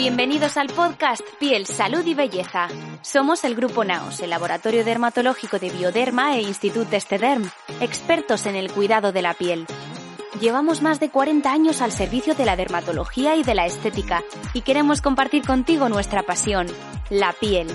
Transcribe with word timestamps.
Bienvenidos 0.00 0.56
al 0.56 0.68
podcast 0.68 1.20
Piel, 1.38 1.66
Salud 1.66 2.06
y 2.06 2.14
Belleza. 2.14 2.68
Somos 3.02 3.44
el 3.44 3.54
Grupo 3.54 3.84
Naos, 3.84 4.20
el 4.20 4.30
laboratorio 4.30 4.82
dermatológico 4.82 5.58
de 5.58 5.68
Bioderma 5.68 6.36
e 6.36 6.40
Institut 6.40 6.90
Estederm, 6.90 7.50
expertos 7.82 8.46
en 8.46 8.56
el 8.56 8.72
cuidado 8.72 9.12
de 9.12 9.20
la 9.20 9.34
piel. 9.34 9.66
Llevamos 10.40 10.80
más 10.80 11.00
de 11.00 11.10
40 11.10 11.52
años 11.52 11.82
al 11.82 11.92
servicio 11.92 12.34
de 12.34 12.46
la 12.46 12.56
dermatología 12.56 13.36
y 13.36 13.42
de 13.42 13.54
la 13.54 13.66
estética 13.66 14.24
y 14.54 14.62
queremos 14.62 15.02
compartir 15.02 15.44
contigo 15.44 15.90
nuestra 15.90 16.22
pasión, 16.22 16.66
la 17.10 17.34
piel. 17.34 17.68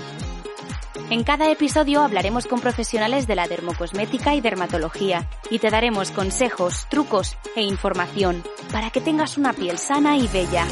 En 1.10 1.22
cada 1.22 1.48
episodio 1.48 2.00
hablaremos 2.00 2.48
con 2.48 2.58
profesionales 2.58 3.28
de 3.28 3.36
la 3.36 3.46
dermocosmética 3.46 4.34
y 4.34 4.40
dermatología 4.40 5.28
y 5.48 5.60
te 5.60 5.70
daremos 5.70 6.10
consejos, 6.10 6.88
trucos 6.90 7.36
e 7.54 7.62
información 7.62 8.42
para 8.72 8.90
que 8.90 9.00
tengas 9.00 9.38
una 9.38 9.52
piel 9.52 9.78
sana 9.78 10.16
y 10.16 10.26
bella. 10.26 10.66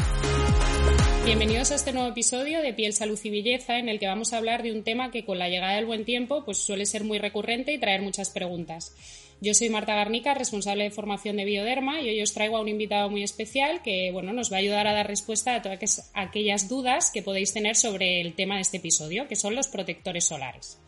Bienvenidos 1.25 1.71
a 1.71 1.75
este 1.75 1.91
nuevo 1.91 2.09
episodio 2.09 2.61
de 2.61 2.71
Piel, 2.71 2.93
Salud 2.93 3.19
y 3.23 3.31
Belleza, 3.31 3.79
en 3.79 3.89
el 3.89 3.97
que 3.97 4.05
vamos 4.05 4.31
a 4.31 4.37
hablar 4.37 4.61
de 4.61 4.71
un 4.71 4.83
tema 4.83 5.09
que 5.09 5.25
con 5.25 5.39
la 5.39 5.49
llegada 5.49 5.73
del 5.73 5.87
buen 5.87 6.05
tiempo 6.05 6.45
pues 6.45 6.59
suele 6.59 6.85
ser 6.85 7.03
muy 7.03 7.17
recurrente 7.17 7.73
y 7.73 7.79
traer 7.79 8.03
muchas 8.03 8.29
preguntas. 8.29 8.95
Yo 9.41 9.55
soy 9.55 9.71
Marta 9.71 9.95
Garnica, 9.95 10.35
responsable 10.35 10.83
de 10.83 10.91
formación 10.91 11.37
de 11.37 11.45
Bioderma, 11.45 11.99
y 11.99 12.09
hoy 12.09 12.21
os 12.21 12.35
traigo 12.35 12.57
a 12.57 12.61
un 12.61 12.67
invitado 12.67 13.09
muy 13.09 13.23
especial 13.23 13.81
que 13.81 14.11
bueno, 14.11 14.33
nos 14.33 14.51
va 14.51 14.57
a 14.57 14.59
ayudar 14.59 14.85
a 14.85 14.93
dar 14.93 15.07
respuesta 15.07 15.55
a 15.55 15.63
todas 15.63 16.11
aquellas 16.13 16.69
dudas 16.69 17.09
que 17.09 17.23
podéis 17.23 17.53
tener 17.53 17.75
sobre 17.75 18.21
el 18.21 18.35
tema 18.35 18.57
de 18.57 18.61
este 18.61 18.77
episodio, 18.77 19.27
que 19.27 19.35
son 19.35 19.55
los 19.55 19.67
protectores 19.67 20.25
solares. 20.25 20.79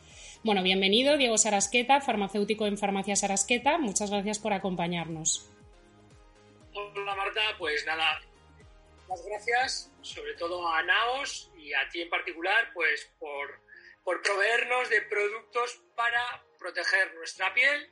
Bueno, 0.43 0.61
bienvenido 0.61 1.17
Diego 1.17 1.39
Sarasqueta, 1.39 1.99
farmacéutico 1.99 2.67
en 2.67 2.77
Farmacia 2.77 3.15
Sarasqueta. 3.15 3.79
Muchas 3.79 4.11
gracias 4.11 4.37
por 4.37 4.53
acompañarnos. 4.53 5.49
Hola 6.75 7.15
Marta, 7.15 7.41
pues 7.57 7.83
nada, 7.87 8.21
muchas 9.07 9.25
gracias, 9.25 9.91
sobre 10.07 10.33
todo 10.33 10.67
a 10.67 10.81
Naos 10.83 11.51
y 11.57 11.73
a 11.73 11.87
ti 11.89 12.01
en 12.01 12.09
particular, 12.09 12.71
pues 12.73 13.11
por, 13.19 13.59
por 14.03 14.21
proveernos 14.21 14.89
de 14.89 15.01
productos 15.03 15.81
para 15.95 16.43
proteger 16.57 17.13
nuestra 17.15 17.53
piel 17.53 17.89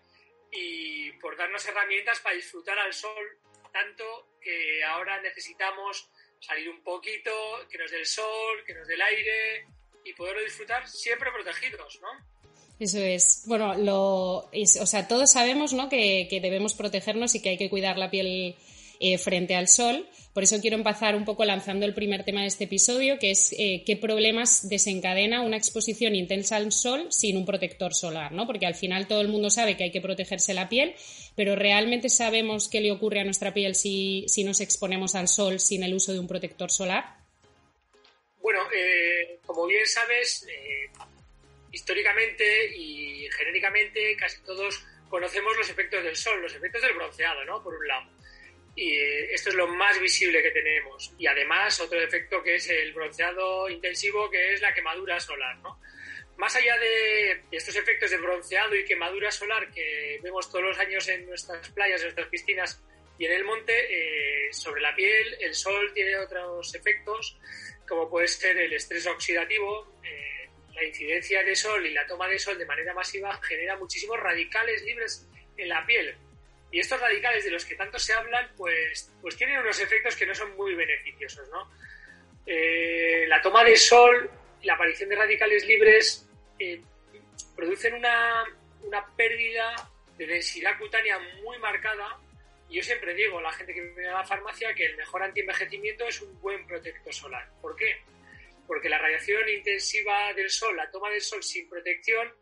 y 0.51 1.11
por 1.13 1.37
darnos 1.37 1.65
herramientas 1.67 2.19
para 2.19 2.35
disfrutar 2.35 2.77
al 2.79 2.93
sol, 2.93 3.37
tanto 3.71 4.29
que 4.41 4.83
ahora 4.83 5.21
necesitamos 5.21 6.09
salir 6.39 6.69
un 6.69 6.83
poquito, 6.83 7.31
que 7.69 7.77
nos 7.77 7.91
dé 7.91 7.99
el 7.99 8.05
sol, 8.05 8.63
que 8.65 8.73
nos 8.73 8.87
dé 8.87 8.93
el 8.93 9.01
aire 9.01 9.67
y 10.03 10.13
poderlo 10.13 10.43
disfrutar 10.43 10.87
siempre 10.87 11.31
protegidos, 11.31 11.99
¿no? 12.01 12.09
Eso 12.79 12.99
es. 12.99 13.43
Bueno, 13.47 13.73
lo, 13.75 14.49
o 14.51 14.85
sea, 14.85 15.07
todos 15.07 15.31
sabemos 15.31 15.73
¿no? 15.73 15.87
que, 15.89 16.27
que 16.29 16.41
debemos 16.41 16.73
protegernos 16.73 17.33
y 17.33 17.41
que 17.41 17.49
hay 17.49 17.57
que 17.57 17.69
cuidar 17.69 17.97
la 17.97 18.11
piel 18.11 18.55
eh, 18.99 19.17
frente 19.17 19.55
al 19.55 19.67
sol. 19.67 20.07
Por 20.33 20.43
eso 20.43 20.59
quiero 20.59 20.75
empezar 20.75 21.15
un 21.15 21.23
poco 21.23 21.45
lanzando 21.45 21.85
el 21.85 21.93
primer 21.93 22.23
tema 22.23 22.41
de 22.41 22.47
este 22.47 22.65
episodio, 22.65 23.17
que 23.19 23.31
es 23.31 23.53
eh, 23.57 23.83
qué 23.85 23.95
problemas 23.95 24.67
desencadena 24.67 25.41
una 25.41 25.55
exposición 25.55 26.13
intensa 26.13 26.57
al 26.57 26.71
sol 26.71 27.07
sin 27.09 27.37
un 27.37 27.45
protector 27.45 27.93
solar, 27.93 28.33
¿no? 28.33 28.45
Porque 28.45 28.65
al 28.65 28.75
final 28.75 29.07
todo 29.07 29.21
el 29.21 29.29
mundo 29.29 29.49
sabe 29.49 29.77
que 29.77 29.85
hay 29.85 29.91
que 29.91 30.01
protegerse 30.01 30.53
la 30.53 30.67
piel, 30.67 30.95
pero 31.35 31.55
realmente 31.55 32.09
sabemos 32.09 32.67
qué 32.67 32.81
le 32.81 32.91
ocurre 32.91 33.21
a 33.21 33.23
nuestra 33.23 33.53
piel 33.53 33.75
si, 33.75 34.25
nos 34.43 34.59
exponemos 34.59 35.15
al 35.15 35.27
sol 35.27 35.59
sin 35.59 35.83
el 35.83 35.93
uso 35.93 36.11
de 36.11 36.19
un 36.19 36.27
protector 36.27 36.69
solar. 36.69 37.15
Bueno, 38.41 38.59
eh, 38.75 39.39
como 39.45 39.65
bien 39.65 39.87
sabes, 39.87 40.45
históricamente 41.71 42.75
y 42.75 43.27
genéricamente 43.37 44.15
casi 44.17 44.41
todos 44.41 44.83
conocemos 45.09 45.55
los 45.57 45.69
efectos 45.69 46.03
del 46.03 46.15
sol, 46.15 46.41
los 46.41 46.53
efectos 46.53 46.81
del 46.81 46.93
bronceado, 46.93 47.45
¿no? 47.45 47.63
Por 47.63 47.75
un 47.75 47.87
lado. 47.87 48.09
Y 48.75 48.93
esto 49.31 49.49
es 49.49 49.55
lo 49.55 49.67
más 49.67 49.99
visible 50.01 50.43
que 50.43 50.51
tenemos. 50.51 51.13
Y 51.17 51.27
además, 51.27 51.79
otro 51.79 52.01
efecto 52.01 52.43
que 52.43 52.55
es 52.55 52.69
el 52.69 52.91
bronceado 52.93 53.69
intensivo, 53.69 54.29
que 54.29 54.53
es 54.53 54.61
la 54.61 54.73
quemadura 54.73 55.17
solar. 55.19 55.57
Más 56.37 56.55
allá 56.57 56.77
de 56.77 57.41
estos 57.51 57.77
efectos 57.77 58.11
de 58.11 58.17
bronceado 58.17 58.75
y 58.75 58.83
quemadura 58.83 59.31
solar 59.31 59.71
que 59.71 60.19
vemos 60.21 60.51
todos 60.51 60.65
los 60.65 60.77
años 60.77 61.07
en 61.07 61.25
nuestras 61.25 61.69
playas, 61.69 62.01
en 62.01 62.07
nuestras 62.07 62.27
piscinas 62.27 62.83
y 63.17 63.25
en 63.25 63.31
el 63.31 63.45
monte, 63.45 63.73
eh, 64.49 64.51
sobre 64.51 64.81
la 64.81 64.93
piel, 64.93 65.37
el 65.39 65.55
sol 65.55 65.93
tiene 65.93 66.17
otros 66.17 66.75
efectos, 66.75 67.39
como 67.87 68.09
puede 68.09 68.27
ser 68.27 68.57
el 68.57 68.73
estrés 68.73 69.07
oxidativo. 69.07 69.99
Eh, 70.03 70.49
la 70.73 70.83
incidencia 70.83 71.41
de 71.43 71.55
sol 71.55 71.85
y 71.85 71.93
la 71.93 72.05
toma 72.05 72.27
de 72.27 72.37
sol 72.37 72.57
de 72.57 72.65
manera 72.65 72.93
masiva 72.93 73.39
genera 73.41 73.77
muchísimos 73.77 74.19
radicales 74.19 74.83
libres 74.83 75.25
en 75.55 75.69
la 75.69 75.85
piel 75.85 76.17
y 76.75 76.79
estos 76.81 76.99
radicales 76.99 77.45
de 77.45 77.51
los 77.51 77.63
que 77.63 77.75
tanto 77.75 77.97
se 77.97 78.11
hablan, 78.11 78.51
pues, 78.57 79.09
pues 79.21 79.37
tienen 79.37 79.59
unos 79.59 79.79
efectos 79.79 80.13
que 80.13 80.25
no 80.25 80.35
son 80.35 80.57
muy 80.57 80.75
beneficiosos, 80.75 81.47
¿no? 81.47 81.71
Eh, 82.45 83.25
la 83.29 83.41
toma 83.41 83.63
de 83.63 83.77
sol, 83.77 84.29
la 84.61 84.73
aparición 84.73 85.07
de 85.07 85.15
radicales 85.15 85.65
libres 85.65 86.27
eh, 86.59 86.81
producen 87.55 87.93
una, 87.93 88.43
una 88.81 89.05
pérdida 89.15 89.73
de 90.17 90.27
densidad 90.27 90.77
cutánea 90.77 91.17
muy 91.41 91.57
marcada. 91.59 92.19
Y 92.67 92.75
yo 92.75 92.83
siempre 92.83 93.13
digo 93.13 93.39
a 93.39 93.43
la 93.43 93.53
gente 93.53 93.73
que 93.73 93.81
viene 93.81 94.09
a 94.09 94.15
la 94.15 94.25
farmacia 94.25 94.73
que 94.73 94.87
el 94.87 94.97
mejor 94.97 95.23
antienvejecimiento 95.23 96.05
es 96.09 96.19
un 96.19 96.37
buen 96.41 96.67
protector 96.67 97.13
solar. 97.13 97.49
¿Por 97.61 97.77
qué? 97.77 98.01
Porque 98.67 98.89
la 98.89 98.97
radiación 98.97 99.47
intensiva 99.47 100.33
del 100.33 100.49
sol, 100.49 100.75
la 100.75 100.91
toma 100.91 101.09
del 101.09 101.21
sol 101.21 101.41
sin 101.41 101.69
protección, 101.69 102.35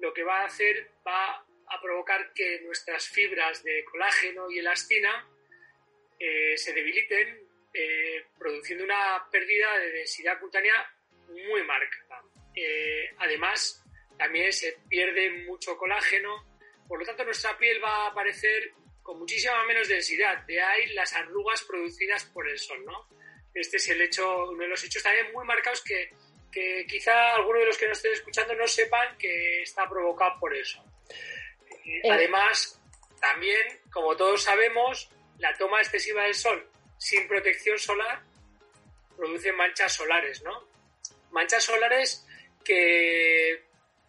lo 0.00 0.12
que 0.12 0.24
va 0.24 0.40
a 0.40 0.46
hacer 0.46 0.90
va 1.06 1.44
a 1.70 1.80
provocar 1.80 2.32
que 2.32 2.60
nuestras 2.60 3.08
fibras 3.08 3.62
de 3.62 3.84
colágeno 3.84 4.50
y 4.50 4.58
elastina 4.58 5.28
eh, 6.18 6.56
se 6.56 6.72
debiliten, 6.72 7.48
eh, 7.72 8.24
produciendo 8.38 8.84
una 8.84 9.26
pérdida 9.30 9.78
de 9.78 9.92
densidad 9.92 10.38
cutánea 10.40 10.74
muy 11.28 11.62
marcada. 11.62 12.22
Eh, 12.54 13.14
además, 13.18 13.84
también 14.18 14.52
se 14.52 14.78
pierde 14.88 15.44
mucho 15.44 15.76
colágeno, 15.76 16.44
por 16.88 16.98
lo 16.98 17.06
tanto 17.06 17.24
nuestra 17.24 17.56
piel 17.56 17.82
va 17.82 18.06
a 18.06 18.08
aparecer 18.08 18.72
con 19.02 19.18
muchísima 19.18 19.64
menos 19.64 19.88
densidad, 19.88 20.44
de 20.46 20.60
ahí 20.60 20.86
las 20.88 21.14
arrugas 21.14 21.62
producidas 21.62 22.24
por 22.26 22.48
el 22.48 22.58
sol, 22.58 22.84
¿no? 22.84 23.08
Este 23.54 23.76
es 23.76 23.88
el 23.88 24.02
hecho, 24.02 24.50
uno 24.50 24.62
de 24.62 24.68
los 24.68 24.84
hechos 24.84 25.02
también 25.02 25.32
muy 25.32 25.46
marcados 25.46 25.82
que, 25.82 26.10
que 26.52 26.84
quizá 26.86 27.34
algunos 27.34 27.60
de 27.60 27.66
los 27.66 27.78
que 27.78 27.88
nos 27.88 27.98
estén 27.98 28.12
escuchando 28.12 28.54
no 28.54 28.66
sepan 28.66 29.16
que 29.16 29.62
está 29.62 29.88
provocado 29.88 30.38
por 30.40 30.54
eso. 30.54 30.84
Eh, 31.88 32.10
además, 32.10 32.80
también, 33.20 33.80
como 33.90 34.16
todos 34.16 34.42
sabemos, 34.42 35.10
la 35.38 35.56
toma 35.56 35.80
excesiva 35.80 36.24
del 36.24 36.34
sol 36.34 36.68
sin 36.98 37.26
protección 37.28 37.78
solar 37.78 38.22
produce 39.16 39.52
manchas 39.52 39.92
solares, 39.92 40.42
¿no? 40.42 40.68
Manchas 41.30 41.64
solares 41.64 42.26
que 42.64 43.64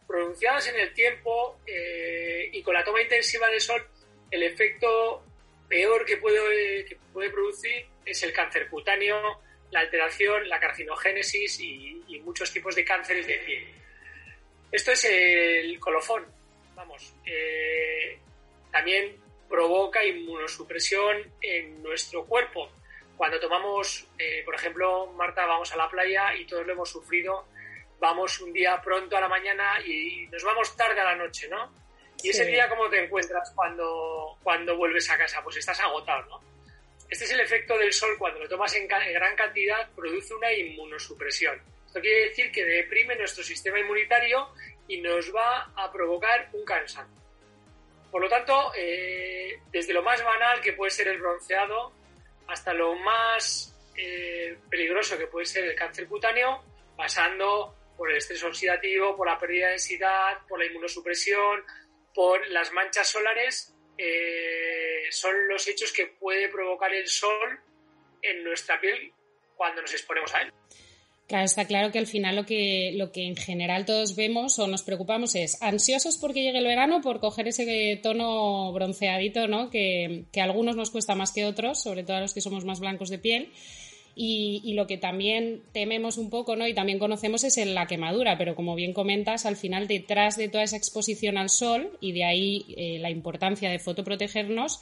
pronunciadas 0.07 0.67
en 0.67 0.79
el 0.79 0.93
tiempo 0.93 1.59
eh, 1.65 2.49
y 2.51 2.61
con 2.63 2.73
la 2.73 2.83
toma 2.83 3.01
intensiva 3.01 3.47
del 3.47 3.61
sol, 3.61 3.87
el 4.31 4.43
efecto 4.43 5.23
peor 5.67 6.05
que 6.05 6.17
puede, 6.17 6.85
que 6.85 6.97
puede 7.13 7.29
producir 7.29 7.85
es 8.05 8.23
el 8.23 8.33
cáncer 8.33 8.67
cutáneo, 8.69 9.41
la 9.71 9.81
alteración, 9.81 10.49
la 10.49 10.59
carcinogénesis 10.59 11.59
y, 11.59 12.03
y 12.07 12.19
muchos 12.21 12.51
tipos 12.51 12.75
de 12.75 12.83
cánceres 12.83 13.27
de 13.27 13.37
piel. 13.37 13.67
Esto 14.71 14.91
es 14.91 15.05
el 15.05 15.79
colofón, 15.79 16.25
vamos, 16.79 17.13
eh, 17.25 18.17
también 18.71 19.17
provoca 19.49 20.05
inmunosupresión 20.05 21.29
en 21.41 21.83
nuestro 21.83 22.25
cuerpo. 22.25 22.71
Cuando 23.17 23.37
tomamos, 23.37 24.07
eh, 24.17 24.43
por 24.45 24.55
ejemplo, 24.55 25.07
Marta, 25.07 25.45
vamos 25.45 25.73
a 25.73 25.75
la 25.75 25.89
playa 25.89 26.33
y 26.35 26.45
todos 26.45 26.65
lo 26.65 26.71
hemos 26.71 26.89
sufrido, 26.89 27.47
vamos 27.99 28.39
un 28.39 28.53
día 28.53 28.81
pronto 28.81 29.17
a 29.17 29.19
la 29.19 29.27
mañana 29.27 29.81
y 29.85 30.25
nos 30.31 30.41
vamos 30.41 30.73
tarde 30.77 31.01
a 31.01 31.03
la 31.03 31.15
noche, 31.17 31.49
¿no? 31.49 31.69
Y 32.23 32.29
ese 32.29 32.45
día, 32.45 32.69
¿cómo 32.69 32.89
te 32.89 33.03
encuentras 33.03 33.51
cuando, 33.53 34.37
cuando 34.41 34.77
vuelves 34.77 35.09
a 35.09 35.17
casa? 35.17 35.43
Pues 35.43 35.57
estás 35.57 35.81
agotado, 35.81 36.29
¿no? 36.29 36.41
Este 37.09 37.25
es 37.25 37.31
el 37.31 37.41
efecto 37.41 37.77
del 37.77 37.91
sol 37.91 38.15
cuando 38.17 38.39
lo 38.39 38.47
tomas 38.47 38.73
en, 38.75 38.83
en 38.83 39.13
gran 39.13 39.35
cantidad, 39.35 39.89
produce 39.93 40.33
una 40.33 40.53
inmunosupresión. 40.53 41.61
Esto 41.87 41.99
quiere 41.99 42.29
decir 42.29 42.51
que 42.51 42.63
deprime 42.63 43.15
nuestro 43.17 43.43
sistema 43.43 43.79
inmunitario 43.79 44.47
y 44.89 44.99
nos 44.99 45.33
va 45.33 45.71
a 45.75 45.89
provocar 45.91 46.49
un 46.51 46.65
cansancio. 46.65 47.17
Por 48.11 48.21
lo 48.21 48.27
tanto, 48.27 48.73
eh, 48.75 49.61
desde 49.71 49.93
lo 49.93 50.03
más 50.03 50.21
banal 50.23 50.59
que 50.59 50.73
puede 50.73 50.91
ser 50.91 51.07
el 51.07 51.19
bronceado 51.19 51.93
hasta 52.47 52.73
lo 52.73 52.95
más 52.95 53.75
eh, 53.95 54.57
peligroso 54.69 55.17
que 55.17 55.27
puede 55.27 55.45
ser 55.45 55.65
el 55.65 55.75
cáncer 55.75 56.07
cutáneo, 56.07 56.63
pasando 56.97 57.75
por 57.95 58.09
el 58.09 58.17
estrés 58.17 58.43
oxidativo, 58.43 59.15
por 59.15 59.27
la 59.27 59.37
pérdida 59.37 59.67
de 59.67 59.71
densidad, 59.71 60.39
por 60.47 60.57
la 60.59 60.65
inmunosupresión, 60.65 61.63
por 62.13 62.47
las 62.47 62.71
manchas 62.71 63.07
solares, 63.07 63.75
eh, 63.97 65.03
son 65.11 65.47
los 65.47 65.67
hechos 65.67 65.91
que 65.91 66.07
puede 66.07 66.49
provocar 66.49 66.93
el 66.93 67.07
sol 67.07 67.59
en 68.21 68.43
nuestra 68.43 68.79
piel 68.79 69.13
cuando 69.55 69.81
nos 69.81 69.93
exponemos 69.93 70.33
a 70.33 70.41
él. 70.41 70.53
Claro, 71.29 71.45
está 71.45 71.65
claro 71.65 71.91
que 71.91 71.99
al 71.99 72.07
final 72.07 72.35
lo 72.37 72.45
que, 72.47 72.97
en 73.13 73.35
general 73.35 73.85
todos 73.85 74.15
vemos 74.15 74.57
o 74.57 74.65
nos 74.65 74.81
preocupamos 74.81 75.35
es 75.35 75.61
ansiosos 75.61 76.17
porque 76.17 76.41
llegue 76.41 76.57
el 76.57 76.65
verano 76.65 77.01
por 77.01 77.19
coger 77.19 77.47
ese 77.47 77.99
tono 78.01 78.73
bronceadito, 78.73 79.47
¿no? 79.47 79.69
Que, 79.69 80.25
a 80.35 80.43
algunos 80.43 80.75
nos 80.75 80.89
cuesta 80.89 81.13
más 81.13 81.31
que 81.31 81.45
otros, 81.45 81.83
sobre 81.83 82.03
todo 82.03 82.17
a 82.17 82.21
los 82.21 82.33
que 82.33 82.41
somos 82.41 82.65
más 82.65 82.79
blancos 82.79 83.09
de 83.09 83.19
piel. 83.19 83.51
Y, 84.15 84.73
lo 84.73 84.87
que 84.87 84.97
también 84.97 85.61
tememos 85.71 86.17
un 86.17 86.31
poco, 86.31 86.55
¿no? 86.55 86.67
Y 86.67 86.73
también 86.73 86.97
conocemos 86.97 87.43
es 87.43 87.63
la 87.63 87.85
quemadura, 87.85 88.35
pero 88.39 88.55
como 88.55 88.73
bien 88.73 88.91
comentas, 88.91 89.45
al 89.45 89.55
final 89.55 89.87
detrás 89.87 90.35
de 90.35 90.49
toda 90.49 90.63
esa 90.63 90.77
exposición 90.77 91.37
al 91.37 91.51
sol 91.51 91.95
y 92.01 92.11
de 92.11 92.23
ahí 92.23 92.65
eh, 92.75 92.97
la 92.97 93.11
importancia 93.11 93.69
de 93.69 93.77
fotoprotegernos, 93.77 94.79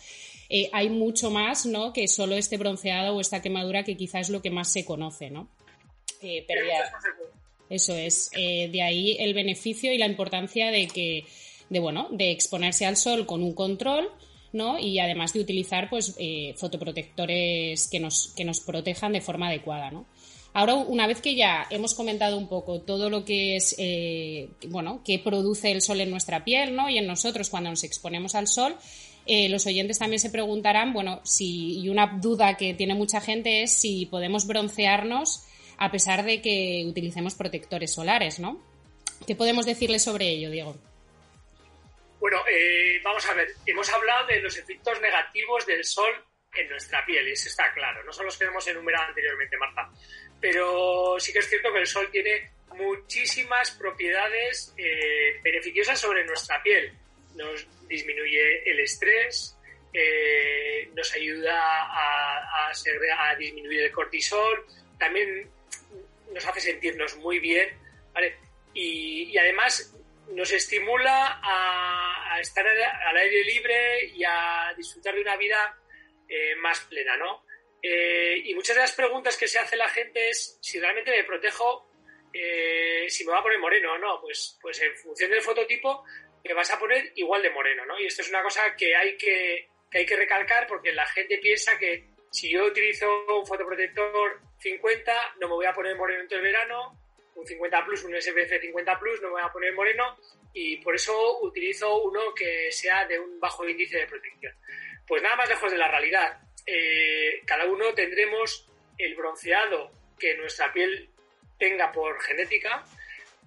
eh, 0.49 0.69
hay 0.71 0.89
mucho 0.89 1.29
más, 1.29 1.65
¿no? 1.65 1.91
Que 1.91 2.07
solo 2.07 2.35
este 2.35 2.55
bronceado 2.55 3.17
o 3.17 3.19
esta 3.19 3.41
quemadura 3.41 3.83
que 3.83 3.97
quizás 3.97 4.21
es 4.21 4.29
lo 4.29 4.41
que 4.41 4.49
más 4.49 4.71
se 4.71 4.85
conoce, 4.85 5.29
¿no? 5.29 5.49
Eh, 6.21 6.45
eso 7.69 7.95
es. 7.95 8.29
Eh, 8.35 8.69
de 8.71 8.81
ahí 8.81 9.17
el 9.19 9.33
beneficio 9.33 9.93
y 9.93 9.97
la 9.97 10.05
importancia 10.05 10.71
de 10.71 10.87
que, 10.87 11.25
de 11.69 11.79
bueno, 11.79 12.07
de 12.11 12.31
exponerse 12.31 12.85
al 12.85 12.97
sol 12.97 13.25
con 13.25 13.43
un 13.43 13.53
control, 13.53 14.09
¿no? 14.53 14.79
Y 14.79 14.99
además 14.99 15.33
de 15.33 15.41
utilizar, 15.41 15.89
pues, 15.89 16.15
eh, 16.17 16.53
fotoprotectores 16.57 17.87
que 17.89 17.99
nos, 17.99 18.33
que 18.35 18.45
nos 18.45 18.61
protejan 18.61 19.13
de 19.13 19.21
forma 19.21 19.47
adecuada, 19.47 19.91
¿no? 19.91 20.05
Ahora, 20.53 20.75
una 20.75 21.05
vez 21.05 21.21
que 21.21 21.35
ya 21.35 21.67
hemos 21.69 21.93
comentado 21.93 22.37
un 22.37 22.47
poco 22.47 22.81
todo 22.81 23.11
lo 23.11 23.25
que 23.25 23.57
es, 23.57 23.75
bueno, 24.69 25.01
qué 25.05 25.19
produce 25.19 25.69
el 25.71 25.83
sol 25.83 26.01
en 26.01 26.09
nuestra 26.09 26.43
piel, 26.43 26.75
¿no? 26.75 26.89
Y 26.89 26.97
en 26.97 27.05
nosotros 27.05 27.51
cuando 27.51 27.69
nos 27.69 27.83
exponemos 27.83 28.33
al 28.33 28.47
sol, 28.47 28.75
los 29.27 29.67
oyentes 29.67 29.99
también 29.99 30.19
se 30.19 30.31
preguntarán, 30.31 30.93
bueno, 30.93 31.19
si, 31.23 31.79
y 31.79 31.89
una 31.89 32.17
duda 32.19 32.57
que 32.57 32.73
tiene 32.73 32.95
mucha 32.95 33.21
gente 33.21 33.61
es 33.61 33.71
si 33.71 34.07
podemos 34.07 34.47
broncearnos 34.47 35.43
a 35.77 35.91
pesar 35.91 36.23
de 36.23 36.41
que 36.41 36.83
utilicemos 36.87 37.35
protectores 37.35 37.93
solares, 37.93 38.39
¿no? 38.39 38.63
¿Qué 39.25 39.35
podemos 39.35 39.65
decirle 39.65 39.99
sobre 39.99 40.27
ello, 40.27 40.49
Diego? 40.49 40.75
Bueno, 42.19 42.39
eh, 42.49 42.99
vamos 43.03 43.25
a 43.27 43.33
ver, 43.33 43.49
hemos 43.65 43.89
hablado 43.91 44.27
de 44.27 44.41
los 44.41 44.57
efectos 44.57 44.99
negativos 45.01 45.65
del 45.65 45.83
sol 45.83 46.11
en 46.55 46.69
nuestra 46.69 47.05
piel, 47.05 47.27
eso 47.27 47.47
está 47.47 47.71
claro, 47.73 48.03
no 48.03 48.11
son 48.11 48.25
los 48.25 48.37
que 48.37 48.45
hemos 48.45 48.67
enumerado 48.67 49.09
anteriormente, 49.09 49.57
Marta. 49.57 49.89
Pero 50.41 51.19
sí 51.19 51.31
que 51.31 51.39
es 51.39 51.49
cierto 51.49 51.71
que 51.71 51.79
el 51.79 51.87
sol 51.87 52.09
tiene 52.11 52.51
muchísimas 52.75 53.71
propiedades 53.71 54.73
eh, 54.77 55.39
beneficiosas 55.43 55.99
sobre 55.99 56.25
nuestra 56.25 56.61
piel. 56.63 56.91
Nos 57.35 57.67
disminuye 57.87 58.69
el 58.69 58.79
estrés, 58.79 59.55
eh, 59.93 60.89
nos 60.95 61.13
ayuda 61.13 61.53
a, 61.55 62.69
a, 62.69 63.35
disminuir 63.35 63.81
el 63.81 63.91
cortisol, 63.91 64.65
también 64.99 65.49
nos 66.33 66.45
hace 66.45 66.61
sentirnos 66.61 67.15
muy 67.17 67.39
bien, 67.39 67.69
¿vale? 68.13 68.37
Y, 68.73 69.37
además 69.37 69.93
nos 70.29 70.51
estimula 70.51 71.39
a, 71.41 72.39
estar 72.39 72.67
al 72.67 73.17
aire 73.17 73.43
libre 73.43 74.05
y 74.13 74.23
a 74.23 74.73
disfrutar 74.77 75.15
de 75.15 75.21
una 75.21 75.37
vida 75.37 75.75
eh, 76.29 76.55
más 76.57 76.81
plena, 76.81 77.17
¿no? 77.17 77.43
Eh, 77.81 78.41
y 78.45 78.53
muchas 78.53 78.75
de 78.75 78.81
las 78.81 78.91
preguntas 78.91 79.37
que 79.37 79.47
se 79.47 79.59
hace 79.59 79.75
la 79.75 79.89
gente 79.89 80.29
es 80.29 80.59
si 80.61 80.79
realmente 80.79 81.11
me 81.11 81.23
protejo, 81.23 81.89
eh, 82.33 83.05
si 83.07 83.25
me 83.25 83.31
va 83.31 83.39
a 83.39 83.43
poner 83.43 83.59
moreno 83.59 83.93
o 83.93 83.97
no. 83.97 84.21
Pues, 84.21 84.57
pues 84.61 84.81
en 84.81 84.95
función 84.95 85.31
del 85.31 85.41
fototipo 85.41 86.03
me 86.43 86.53
vas 86.53 86.69
a 86.71 86.79
poner 86.79 87.11
igual 87.15 87.41
de 87.41 87.49
moreno, 87.49 87.85
¿no? 87.85 87.99
Y 87.99 88.05
esto 88.05 88.21
es 88.21 88.29
una 88.29 88.43
cosa 88.43 88.75
que 88.75 88.95
hay 88.95 89.17
que, 89.17 89.69
que 89.89 89.99
hay 89.99 90.05
que 90.05 90.15
recalcar 90.15 90.67
porque 90.67 90.91
la 90.91 91.05
gente 91.07 91.37
piensa 91.39 91.77
que 91.77 92.16
si 92.29 92.51
yo 92.51 92.65
utilizo 92.65 93.07
un 93.39 93.45
fotoprotector 93.45 94.39
50, 94.59 95.35
no 95.39 95.47
me 95.47 95.53
voy 95.53 95.65
a 95.65 95.73
poner 95.73 95.95
moreno 95.95 96.21
en 96.21 96.27
todo 96.27 96.39
el 96.39 96.45
verano, 96.45 96.99
un 97.35 97.45
50 97.45 97.85
Plus, 97.85 98.03
un 98.03 98.19
SPF 98.19 98.61
50 98.61 98.99
Plus, 98.99 99.21
no 99.21 99.27
me 99.27 99.33
voy 99.33 99.43
a 99.43 99.51
poner 99.51 99.73
moreno 99.73 100.17
y 100.53 100.77
por 100.77 100.95
eso 100.95 101.39
utilizo 101.41 102.01
uno 102.03 102.33
que 102.35 102.71
sea 102.71 103.05
de 103.05 103.19
un 103.19 103.39
bajo 103.39 103.67
índice 103.67 103.99
de 103.99 104.07
protección. 104.07 104.55
Pues 105.07 105.21
nada 105.21 105.35
más 105.35 105.49
lejos 105.49 105.71
de 105.71 105.77
la 105.77 105.87
realidad. 105.87 106.39
Eh, 106.65 107.41
cada 107.45 107.65
uno 107.65 107.93
tendremos 107.93 108.67
el 108.97 109.15
bronceado 109.15 109.91
que 110.19 110.35
nuestra 110.35 110.73
piel 110.73 111.09
tenga 111.59 111.91
por 111.91 112.19
genética, 112.21 112.83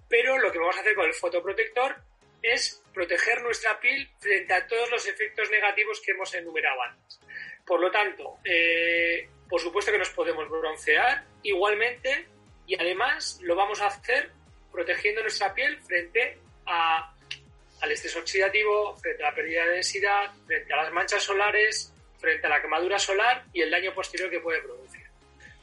pero 0.07 0.37
lo 0.37 0.51
que 0.51 0.59
vamos 0.59 0.77
a 0.77 0.81
hacer 0.81 0.95
con 0.95 1.05
el 1.05 1.13
fotoprotector 1.13 1.97
es 2.41 2.81
proteger 2.93 3.41
nuestra 3.41 3.79
piel 3.79 4.09
frente 4.19 4.53
a 4.53 4.65
todos 4.65 4.89
los 4.89 5.07
efectos 5.07 5.49
negativos 5.51 6.01
que 6.01 6.11
hemos 6.11 6.33
enumerado 6.33 6.81
antes. 6.81 7.19
Por 7.65 7.79
lo 7.79 7.91
tanto, 7.91 8.39
eh, 8.43 9.29
por 9.49 9.59
supuesto 9.61 9.91
que 9.91 9.97
nos 9.97 10.09
podemos 10.09 10.49
broncear 10.49 11.25
igualmente 11.43 12.27
y 12.65 12.75
además 12.79 13.39
lo 13.41 13.55
vamos 13.55 13.81
a 13.81 13.87
hacer 13.87 14.31
protegiendo 14.71 15.21
nuestra 15.21 15.53
piel 15.53 15.77
frente 15.81 16.39
al 16.65 17.91
estrés 17.91 18.15
oxidativo, 18.15 18.95
frente 18.97 19.23
a 19.23 19.29
la 19.29 19.35
pérdida 19.35 19.65
de 19.65 19.71
densidad, 19.73 20.31
frente 20.45 20.73
a 20.73 20.77
las 20.77 20.93
manchas 20.93 21.23
solares, 21.23 21.93
frente 22.19 22.47
a 22.47 22.49
la 22.49 22.61
quemadura 22.61 22.97
solar 22.99 23.45
y 23.51 23.61
el 23.61 23.71
daño 23.71 23.93
posterior 23.93 24.29
que 24.29 24.39
puede 24.39 24.61
producir. 24.61 25.01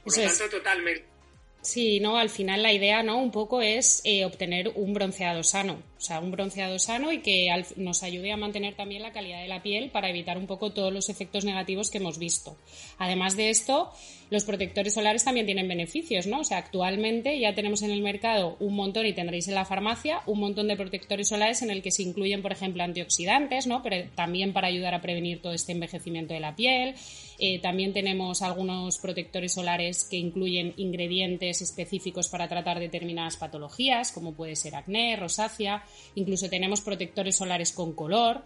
Por 0.04 0.16
lo 0.16 0.24
tanto, 0.24 0.48
totalmente 0.50 1.17
Sí, 1.60 1.98
no, 1.98 2.16
al 2.16 2.30
final 2.30 2.62
la 2.62 2.72
idea, 2.72 3.02
¿no? 3.02 3.18
Un 3.18 3.32
poco 3.32 3.60
es 3.60 4.00
eh, 4.04 4.24
obtener 4.24 4.72
un 4.76 4.94
bronceado 4.94 5.42
sano, 5.42 5.82
o 5.98 6.00
sea, 6.00 6.20
un 6.20 6.30
bronceado 6.30 6.78
sano 6.78 7.10
y 7.10 7.18
que 7.18 7.48
nos 7.76 8.04
ayude 8.04 8.30
a 8.30 8.36
mantener 8.36 8.74
también 8.74 9.02
la 9.02 9.12
calidad 9.12 9.42
de 9.42 9.48
la 9.48 9.60
piel 9.60 9.90
para 9.90 10.08
evitar 10.08 10.38
un 10.38 10.46
poco 10.46 10.70
todos 10.72 10.92
los 10.92 11.08
efectos 11.08 11.44
negativos 11.44 11.90
que 11.90 11.98
hemos 11.98 12.18
visto. 12.18 12.56
Además 12.96 13.36
de 13.36 13.50
esto, 13.50 13.90
los 14.30 14.44
protectores 14.44 14.94
solares 14.94 15.24
también 15.24 15.46
tienen 15.46 15.66
beneficios, 15.66 16.28
¿no? 16.28 16.40
O 16.40 16.44
sea, 16.44 16.58
actualmente 16.58 17.38
ya 17.40 17.54
tenemos 17.54 17.82
en 17.82 17.90
el 17.90 18.02
mercado 18.02 18.56
un 18.60 18.76
montón 18.76 19.06
y 19.06 19.12
tendréis 19.12 19.48
en 19.48 19.56
la 19.56 19.64
farmacia 19.64 20.20
un 20.26 20.38
montón 20.38 20.68
de 20.68 20.76
protectores 20.76 21.28
solares 21.28 21.62
en 21.62 21.70
el 21.70 21.82
que 21.82 21.90
se 21.90 22.04
incluyen, 22.04 22.40
por 22.40 22.52
ejemplo, 22.52 22.84
antioxidantes, 22.84 23.66
¿no? 23.66 23.82
Pero 23.82 24.08
también 24.14 24.52
para 24.52 24.68
ayudar 24.68 24.94
a 24.94 25.02
prevenir 25.02 25.42
todo 25.42 25.52
este 25.52 25.72
envejecimiento 25.72 26.34
de 26.34 26.40
la 26.40 26.54
piel. 26.54 26.94
Eh, 27.40 27.60
también 27.60 27.92
tenemos 27.92 28.42
algunos 28.42 28.98
protectores 28.98 29.52
solares 29.52 30.04
que 30.04 30.16
incluyen 30.16 30.74
ingredientes 30.76 31.62
específicos 31.62 32.28
para 32.28 32.48
tratar 32.48 32.80
determinadas 32.80 33.36
patologías, 33.36 34.10
como 34.10 34.34
puede 34.34 34.56
ser 34.56 34.74
acné, 34.74 35.16
rosácea. 35.16 35.84
Incluso 36.16 36.50
tenemos 36.50 36.80
protectores 36.80 37.36
solares 37.36 37.72
con 37.72 37.94
color, 37.94 38.42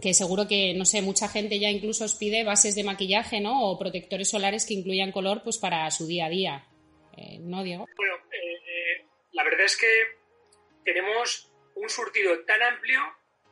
que 0.00 0.14
seguro 0.14 0.48
que, 0.48 0.72
no 0.74 0.86
sé, 0.86 1.02
mucha 1.02 1.28
gente 1.28 1.58
ya 1.58 1.70
incluso 1.70 2.04
os 2.04 2.14
pide 2.14 2.42
bases 2.42 2.74
de 2.74 2.84
maquillaje, 2.84 3.40
¿no? 3.40 3.68
O 3.68 3.78
protectores 3.78 4.30
solares 4.30 4.64
que 4.64 4.74
incluyan 4.74 5.12
color, 5.12 5.42
pues 5.42 5.58
para 5.58 5.90
su 5.90 6.06
día 6.06 6.26
a 6.26 6.30
día. 6.30 6.66
Eh, 7.16 7.38
¿No, 7.40 7.62
Diego? 7.62 7.86
Bueno, 7.96 8.14
eh, 8.32 9.06
la 9.32 9.44
verdad 9.44 9.66
es 9.66 9.76
que 9.76 9.86
tenemos 10.84 11.50
un 11.76 11.88
surtido 11.88 12.40
tan 12.44 12.62
amplio 12.62 13.00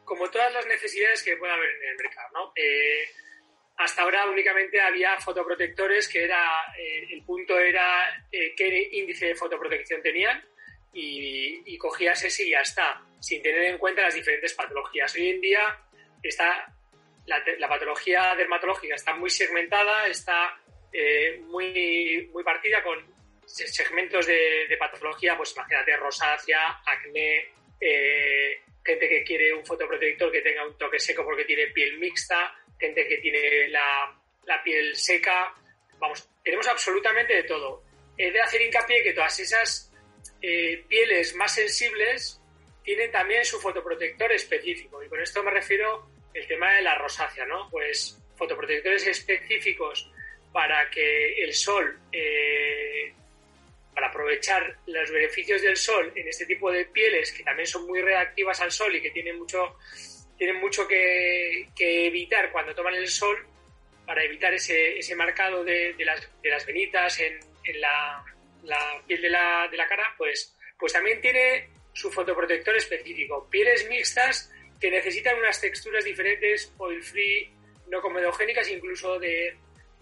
como 0.05 0.31
todas 0.31 0.53
las 0.53 0.67
necesidades 0.67 1.23
que 1.23 1.37
pueda 1.37 1.55
haber 1.55 1.69
en 1.69 1.91
el 1.91 1.97
mercado, 1.97 2.29
¿no? 2.33 2.53
Hasta 3.83 4.03
ahora 4.03 4.27
únicamente 4.27 4.81
había 4.81 5.19
fotoprotectores 5.19 6.09
que 6.09 6.25
era, 6.25 6.73
eh, 6.79 7.09
el 7.11 7.23
punto 7.25 7.59
era 7.59 8.27
eh, 8.31 8.55
qué 8.57 8.89
índice 8.93 9.27
de 9.27 9.35
fotoprotección 9.35 10.01
tenían 10.03 10.43
y, 10.93 11.77
cogías 11.79 12.23
ese 12.23 12.45
y 12.45 12.51
ya 12.51 12.61
está, 12.61 13.03
sin 13.19 13.43
tener 13.43 13.65
en 13.65 13.79
cuenta 13.79 14.03
las 14.03 14.15
diferentes 14.15 14.55
patologías. 14.55 15.13
Hoy 15.17 15.31
en 15.31 15.41
día 15.41 15.79
está 16.23 16.73
la, 17.27 17.69
patología 17.69 18.37
dermatológica 18.37 18.95
está 18.95 19.15
muy 19.15 19.29
segmentada, 19.29 20.07
está 20.07 20.61
eh, 20.93 21.41
muy, 21.47 22.31
muy 22.33 22.45
partida 22.45 22.85
con 22.85 23.05
segmentos 23.45 24.27
de, 24.27 24.67
de, 24.69 24.77
patología, 24.77 25.37
pues 25.37 25.55
imagínate 25.57 25.97
rosácea, 25.97 26.83
acné, 26.87 27.51
gente 28.85 29.09
que 29.09 29.25
quiere 29.25 29.53
un 29.53 29.67
fotoprotector 29.67 30.31
que 30.31 30.41
tenga 30.41 30.67
un 30.67 30.79
toque 30.79 31.01
seco 31.01 31.25
porque 31.25 31.45
tiene 31.45 31.67
piel 31.69 31.99
mixta, 31.99 32.55
gente 32.79 33.07
que 33.07 33.19
tiene 33.19 33.69
la, 33.69 34.19
piel 34.65 34.95
seca, 34.97 35.55
vamos, 35.99 36.29
tenemos 36.45 36.67
absolutamente 36.69 37.35
de 37.35 37.43
todo. 37.45 37.83
He 38.17 38.31
de 38.31 38.41
hacer 38.41 38.61
hincapié 38.63 39.03
que 39.03 39.15
todas 39.15 39.39
esas 39.41 39.93
eh, 40.41 40.85
pieles 40.89 41.35
más 41.35 41.55
sensibles 41.55 42.41
tienen 42.83 43.11
también 43.11 43.45
su 43.45 43.61
fotoprotector 43.61 44.31
específico 44.33 45.03
y 45.03 45.09
con 45.09 45.21
esto 45.21 45.43
me 45.43 45.51
refiero 45.51 46.09
el 46.35 46.47
tema 46.47 46.75
de 46.75 46.83
la 46.83 46.97
rosácea, 46.97 47.47
¿no? 47.47 47.69
Pues 47.71 48.19
fotoprotectores 48.37 49.07
específicos 49.07 50.11
para 50.53 50.91
que 50.91 51.43
el 51.43 51.55
sol, 51.55 51.99
eh, 52.13 53.13
para 53.95 54.09
aprovechar 54.09 54.79
los 54.87 55.11
beneficios 55.11 55.63
del 55.63 55.77
sol 55.77 56.13
en 56.15 56.29
este 56.29 56.47
tipo 56.47 56.71
de 56.71 56.87
pieles 56.87 57.33
que 57.33 57.43
también 57.43 57.67
son 57.67 57.87
muy 57.87 58.01
reactivas 58.01 58.61
al 58.61 58.73
sol 58.73 58.95
y 58.95 59.03
que 59.03 59.11
tienen 59.11 59.39
mucho 59.39 59.77
tienen 60.43 60.61
mucho 60.61 60.89
que, 60.89 61.69
evitar 61.79 62.51
cuando 62.51 62.75
toman 62.75 62.95
el 62.95 63.07
sol 63.07 63.47
para 64.05 64.25
evitar 64.25 64.53
ese, 64.53 64.99
ese 64.99 65.15
marcado 65.15 65.63
de, 65.63 65.93
de, 65.93 66.05
las, 66.05 66.67
venitas 66.67 67.21
en, 67.21 67.39
en 67.63 67.81
la, 67.81 68.25
la, 68.65 69.01
piel 69.07 69.23
de 69.23 69.31
la, 69.31 69.69
de 69.71 69.77
la 69.77 69.87
cara, 69.87 70.13
pues, 70.19 70.57
pues 70.77 70.95
también 70.95 71.21
tiene 71.21 71.69
su 71.93 72.11
fotoprotector 72.11 72.77
específico. 72.77 73.47
Pieles 73.49 73.89
mixtas 73.89 74.53
que 74.81 74.91
necesitan 74.91 75.39
unas 75.39 75.61
texturas 75.61 76.05
diferentes, 76.05 76.75
oil 76.79 77.01
free, 77.05 77.49
no 77.87 78.01
comedogénicas, 78.01 78.69
incluso 78.69 79.21
de, 79.21 79.57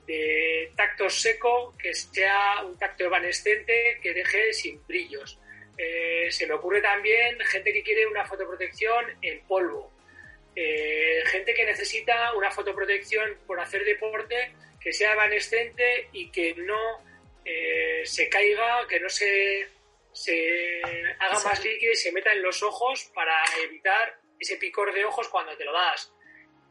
de 0.07 0.73
tacto 0.75 1.11
seco, 1.11 1.77
que 1.77 1.93
sea 1.93 2.65
un 2.65 2.79
tacto 2.79 3.05
evanescente 3.05 3.99
que 4.03 4.15
deje 4.15 4.55
sin 4.55 4.83
brillos. 4.87 5.39
Eh, 5.77 6.29
se 6.31 6.47
me 6.47 6.55
ocurre 6.55 6.81
también 6.81 7.39
gente 7.41 7.75
que 7.75 7.83
quiere 7.83 8.07
una 8.07 8.25
fotoprotección 8.25 9.05
en 9.21 9.41
polvo, 9.47 10.00
eh, 10.57 11.23
gente 11.27 11.55
que 11.55 11.65
necesita 11.65 12.35
una 12.35 12.51
fotoprotección 12.51 13.39
por 13.47 13.61
hacer 13.61 13.85
deporte 13.85 14.55
que 14.81 14.93
sea 14.93 15.13
evanescente 15.13 16.09
y 16.13 16.31
que 16.31 16.55
no 16.55 17.05
eh, 17.45 18.03
se 18.05 18.29
caiga, 18.29 18.87
que 18.89 18.99
no 18.99 19.09
se, 19.09 19.69
se 20.13 20.83
haga 21.19 21.39
más 21.45 21.65
líquido 21.65 21.93
y 21.93 21.97
se 21.97 22.13
meta 22.13 22.33
en 22.33 22.43
los 22.43 22.63
ojos 22.63 23.11
para 23.15 23.45
evitar 23.63 24.19
ese 24.39 24.57
picor 24.57 24.93
de 24.93 25.05
ojos 25.05 25.29
cuando 25.29 25.57
te 25.57 25.65
lo 25.65 25.73
das. 25.73 26.13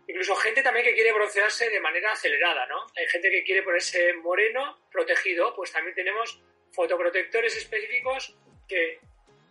Incluso 0.08 0.36
gente 0.36 0.64
también 0.64 0.86
que 0.86 0.96
quiere 0.96 1.14
broncearse 1.14 1.70
de 1.70 1.80
manera 1.80 2.12
acelerada, 2.12 2.66
¿no? 2.66 2.88
Hay 2.98 3.06
gente 3.08 3.30
que 3.30 3.44
quiere 3.44 3.62
ponerse 3.62 4.12
moreno, 4.14 4.80
protegido, 4.92 5.56
pues 5.56 5.72
también 5.72 5.94
tenemos 5.94 6.42
fotoprotectores 6.72 7.56
específicos 7.56 8.36
que 8.68 9.00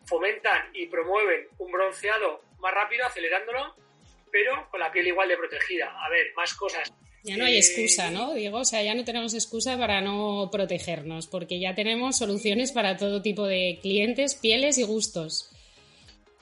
fomentan 0.04 0.70
y 0.72 0.86
promueven 0.86 1.46
un 1.58 1.70
bronceado 1.70 2.42
más 2.58 2.74
rápido, 2.74 3.06
acelerándolo, 3.06 3.76
pero 4.30 4.68
con 4.70 4.80
la 4.80 4.90
piel 4.92 5.06
igual 5.06 5.28
de 5.28 5.36
protegida. 5.36 5.94
A 6.04 6.08
ver, 6.10 6.32
más 6.34 6.54
cosas. 6.54 6.92
Ya 7.24 7.36
no 7.36 7.44
hay 7.44 7.56
eh, 7.56 7.58
excusa, 7.58 8.10
¿no, 8.10 8.34
Diego? 8.34 8.58
O 8.58 8.64
sea, 8.64 8.82
ya 8.82 8.94
no 8.94 9.04
tenemos 9.04 9.34
excusa 9.34 9.76
para 9.76 10.00
no 10.00 10.48
protegernos, 10.50 11.26
porque 11.26 11.58
ya 11.58 11.74
tenemos 11.74 12.16
soluciones 12.16 12.72
para 12.72 12.96
todo 12.96 13.22
tipo 13.22 13.46
de 13.46 13.78
clientes, 13.82 14.34
pieles 14.34 14.78
y 14.78 14.84
gustos. 14.84 15.50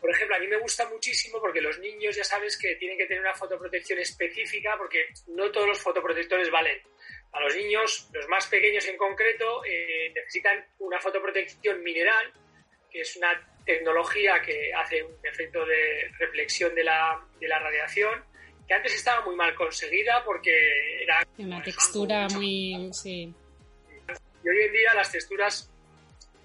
Por 0.01 0.11
ejemplo, 0.11 0.37
a 0.37 0.39
mí 0.39 0.47
me 0.47 0.59
gusta 0.59 0.89
muchísimo 0.89 1.41
porque 1.41 1.61
los 1.61 1.79
niños 1.81 2.15
ya 2.15 2.23
sabes 2.23 2.57
que 2.57 2.77
tienen 2.77 2.97
que 2.97 3.07
tener 3.07 3.23
una 3.23 3.35
fotoprotección 3.35 3.99
específica 3.99 4.77
porque 4.79 5.07
no 5.29 5.51
todos 5.51 5.67
los 5.67 5.81
fotoprotectores 5.81 6.51
valen. 6.51 6.81
A 7.33 7.41
los 7.41 7.57
niños, 7.57 8.09
los 8.13 8.29
más 8.29 8.47
pequeños 8.47 8.87
en 8.87 8.97
concreto, 8.97 9.65
eh, 9.65 10.13
necesitan 10.15 10.65
una 10.79 11.01
fotoprotección 11.01 11.83
mineral, 11.83 12.33
que 12.91 13.01
es 13.01 13.17
una 13.17 13.56
tecnología 13.67 14.41
que 14.41 14.73
hace 14.73 15.03
un 15.03 15.15
efecto 15.23 15.67
de 15.67 16.11
reflexión 16.19 16.75
de 16.75 16.85
la, 16.85 17.21
de 17.39 17.49
la 17.49 17.59
radiación 17.59 18.25
que 18.67 18.75
antes 18.75 18.95
estaba 18.95 19.25
muy 19.25 19.37
mal 19.37 19.55
conseguida 19.55 20.23
porque 20.25 21.03
era... 21.03 21.27
Una 21.39 21.63
textura 21.63 22.29
muy... 22.29 22.91
sí. 22.93 23.35
Y 24.45 24.49
hoy 24.49 24.63
en 24.63 24.73
día 24.73 24.95
las 24.95 25.11
texturas 25.11 25.71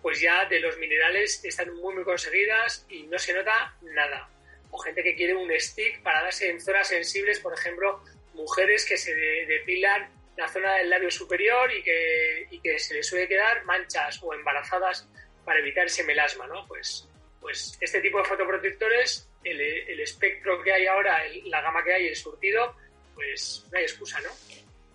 pues 0.02 0.20
ya 0.20 0.46
de 0.46 0.60
los 0.60 0.78
minerales 0.78 1.44
están 1.46 1.74
muy 1.76 1.94
muy 1.94 2.04
conseguidas 2.04 2.86
y 2.90 3.04
no 3.04 3.20
se 3.20 3.34
nota 3.34 3.76
nada. 3.82 4.30
O 4.72 4.78
gente 4.80 5.04
que 5.04 5.16
quiere 5.16 5.36
un 5.36 5.52
stick 5.60 6.02
para 6.02 6.24
darse 6.24 6.50
en 6.50 6.60
zonas 6.60 6.88
sensibles, 6.88 7.40
por 7.40 7.54
ejemplo, 7.54 8.04
mujeres 8.34 8.86
que 8.86 8.98
se 8.98 9.14
depilan 9.14 10.10
la 10.38 10.48
zona 10.48 10.76
del 10.76 10.90
labio 10.90 11.12
superior 11.12 11.72
y 11.72 11.84
que, 11.84 12.48
y 12.50 12.60
que 12.62 12.80
se 12.80 12.96
les 12.96 13.08
suele 13.08 13.28
quedar 13.28 13.64
manchas 13.66 14.20
o 14.24 14.34
embarazadas 14.34 15.08
para 15.46 15.60
evitar 15.60 15.86
ese 15.86 16.04
melasma, 16.04 16.48
¿no? 16.48 16.66
Pues, 16.68 17.08
pues 17.42 17.78
este 17.82 18.00
tipo 18.00 18.20
de 18.20 18.24
fotoprotectores 18.26 19.28
el, 19.44 20.00
espectro 20.00 20.62
que 20.64 20.72
hay 20.72 20.86
ahora, 20.86 21.18
la 21.46 21.62
gama 21.62 21.84
que 21.84 21.94
hay, 21.94 22.08
el 22.08 22.16
surtido, 22.16 22.76
pues 23.16 23.66
no 23.72 23.78
hay 23.78 23.84
excusa, 23.84 24.20
¿no? 24.22 24.30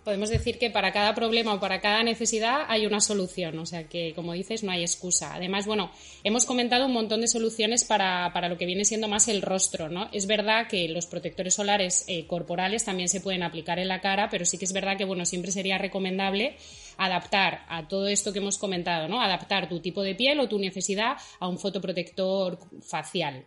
Podemos 0.04 0.30
decir 0.30 0.60
que 0.60 0.70
para 0.70 0.92
cada 0.92 1.16
problema 1.16 1.54
o 1.54 1.58
para 1.58 1.80
cada 1.80 2.04
necesidad 2.04 2.64
hay 2.68 2.86
una 2.86 3.00
solución, 3.00 3.58
o 3.58 3.66
sea 3.66 3.88
que, 3.88 4.12
como 4.14 4.34
dices, 4.34 4.62
no 4.62 4.70
hay 4.70 4.82
excusa. 4.82 5.34
Además, 5.34 5.66
bueno, 5.66 5.90
hemos 6.22 6.46
comentado 6.46 6.86
un 6.86 6.92
montón 6.92 7.22
de 7.22 7.26
soluciones 7.26 7.82
para, 7.82 8.30
lo 8.48 8.56
que 8.56 8.66
viene 8.66 8.84
siendo 8.84 9.08
más 9.08 9.26
el 9.26 9.42
rostro, 9.42 9.88
¿no? 9.88 10.08
Es 10.12 10.28
verdad 10.28 10.68
que 10.68 10.88
los 10.88 11.06
protectores 11.06 11.54
solares 11.54 12.04
eh, 12.06 12.24
corporales 12.28 12.84
también 12.84 13.08
se 13.08 13.20
pueden 13.20 13.42
aplicar 13.42 13.80
en 13.80 13.88
la 13.88 14.00
cara, 14.00 14.28
pero 14.30 14.44
sí 14.44 14.58
que 14.58 14.66
es 14.66 14.72
verdad 14.72 14.96
que, 14.96 15.04
bueno, 15.04 15.24
siempre 15.24 15.50
sería 15.50 15.76
recomendable 15.76 16.56
adaptar 16.98 17.64
a 17.68 17.88
todo 17.88 18.08
esto 18.08 18.32
que 18.32 18.38
hemos 18.38 18.58
comentado, 18.58 19.08
¿no? 19.08 19.20
Adaptar 19.20 19.68
tu 19.68 19.80
tipo 19.80 20.02
de 20.02 20.14
piel 20.14 20.40
o 20.40 20.48
tu 20.48 20.58
necesidad 20.58 21.16
a 21.40 21.48
un 21.48 21.58
fotoprotector 21.58 22.58
facial, 22.82 23.46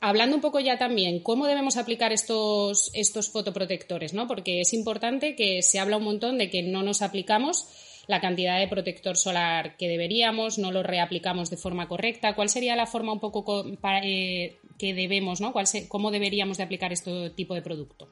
hablando 0.00 0.36
un 0.36 0.42
poco 0.42 0.60
ya 0.60 0.78
también, 0.78 1.20
¿cómo 1.20 1.46
debemos 1.46 1.76
aplicar 1.76 2.12
estos, 2.12 2.90
estos 2.94 3.30
fotoprotectores? 3.30 4.14
¿no? 4.14 4.26
Porque 4.26 4.60
es 4.60 4.72
importante 4.72 5.36
que 5.36 5.62
se 5.62 5.78
habla 5.78 5.98
un 5.98 6.04
montón 6.04 6.38
de 6.38 6.50
que 6.50 6.62
no 6.62 6.82
nos 6.82 7.02
aplicamos 7.02 7.68
la 8.06 8.20
cantidad 8.20 8.58
de 8.58 8.66
protector 8.66 9.16
solar 9.16 9.76
que 9.76 9.86
deberíamos, 9.86 10.58
no 10.58 10.72
lo 10.72 10.82
reaplicamos 10.82 11.50
de 11.50 11.56
forma 11.56 11.86
correcta. 11.86 12.34
¿Cuál 12.34 12.48
sería 12.48 12.74
la 12.74 12.86
forma 12.86 13.12
un 13.12 13.20
poco 13.20 13.64
eh, 14.02 14.56
que 14.78 14.94
debemos, 14.94 15.40
¿no? 15.40 15.52
¿Cómo 15.88 16.10
deberíamos 16.10 16.56
de 16.56 16.64
aplicar 16.64 16.92
este 16.92 17.30
tipo 17.30 17.54
de 17.54 17.62
producto? 17.62 18.08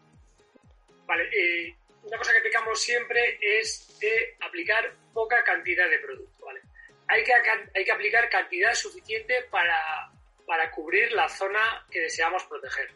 Vale, 1.06 1.22
eh, 1.24 1.74
una 2.08 2.18
cosa 2.18 2.32
que 2.32 2.38
aplicamos 2.38 2.80
siempre 2.80 3.38
es 3.40 3.98
de 4.00 4.36
aplicar 4.40 4.94
poca 5.14 5.44
cantidad 5.44 5.88
de 5.88 5.98
producto, 5.98 6.44
¿vale? 6.44 6.60
Hay 7.06 7.22
que, 7.22 7.32
hay 7.32 7.84
que 7.84 7.92
aplicar 7.92 8.28
cantidad 8.28 8.74
suficiente 8.74 9.44
para 9.50 10.10
para 10.48 10.70
cubrir 10.70 11.12
la 11.12 11.28
zona 11.28 11.86
que 11.90 12.00
deseamos 12.00 12.42
proteger. 12.44 12.90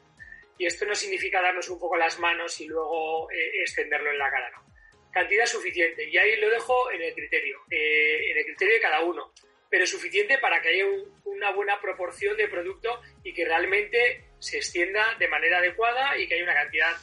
Y 0.57 0.65
esto 0.65 0.87
no 0.87 0.95
significa 0.95 1.43
darnos 1.43 1.69
un 1.69 1.79
poco 1.79 1.99
las 1.99 2.19
manos 2.19 2.59
y 2.63 2.67
luego 2.67 3.31
eh, 3.31 3.61
extenderlo 3.61 4.11
en 4.11 4.19
la 4.19 4.31
cara, 4.31 4.51
no. 4.51 4.65
Cantidad 5.13 5.45
suficiente, 5.45 6.09
y 6.09 6.17
ahí 6.17 6.41
lo 6.41 6.49
dejo 6.49 6.91
en 6.91 7.03
el 7.03 7.13
criterio, 7.13 7.61
eh, 7.71 8.31
en 8.31 8.39
el 8.39 8.45
criterio 8.47 8.75
de 8.75 8.81
cada 8.81 9.05
uno, 9.05 9.35
pero 9.69 9.87
suficiente 9.87 10.39
para 10.39 10.63
que 10.63 10.71
haya 10.71 10.87
una 11.25 11.53
buena 11.53 11.79
proporción 11.79 12.39
de 12.39 12.49
producto 12.49 13.03
y 13.23 13.35
que 13.35 13.45
realmente 13.45 14.31
se 14.39 14.57
extienda 14.57 15.15
de 15.19 15.29
manera 15.29 15.59
adecuada 15.59 16.17
y 16.17 16.27
que 16.27 16.35
haya 16.35 16.45
una 16.45 16.55
cantidad 16.55 16.97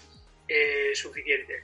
eh, 0.48 0.96
suficiente. 0.96 1.64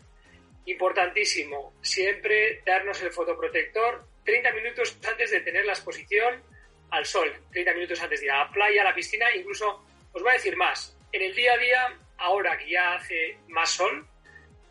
Importantísimo, 0.66 1.74
siempre 1.82 2.62
darnos 2.66 3.02
el 3.02 3.12
fotoprotector 3.12 4.08
30 4.24 4.52
minutos 4.54 4.98
antes 5.08 5.32
de 5.32 5.42
tener 5.42 5.66
la 5.66 5.74
exposición 5.74 6.44
al 6.92 7.06
sol, 7.06 7.32
30 7.52 7.74
minutos 7.74 8.02
antes 8.02 8.20
de 8.20 8.26
ir 8.26 8.32
a 8.32 8.46
la 8.46 8.52
playa, 8.52 8.82
a 8.82 8.86
la 8.86 8.96
piscina, 8.96 9.34
incluso 9.36 9.86
os 10.12 10.22
voy 10.22 10.32
a 10.32 10.36
decir 10.36 10.56
más, 10.56 10.98
en 11.12 11.22
el 11.22 11.36
día 11.36 11.54
a 11.54 11.58
día, 11.58 12.00
ahora 12.18 12.58
que 12.58 12.70
ya 12.70 12.96
hace 12.96 13.38
más 13.50 13.70
sol, 13.70 14.08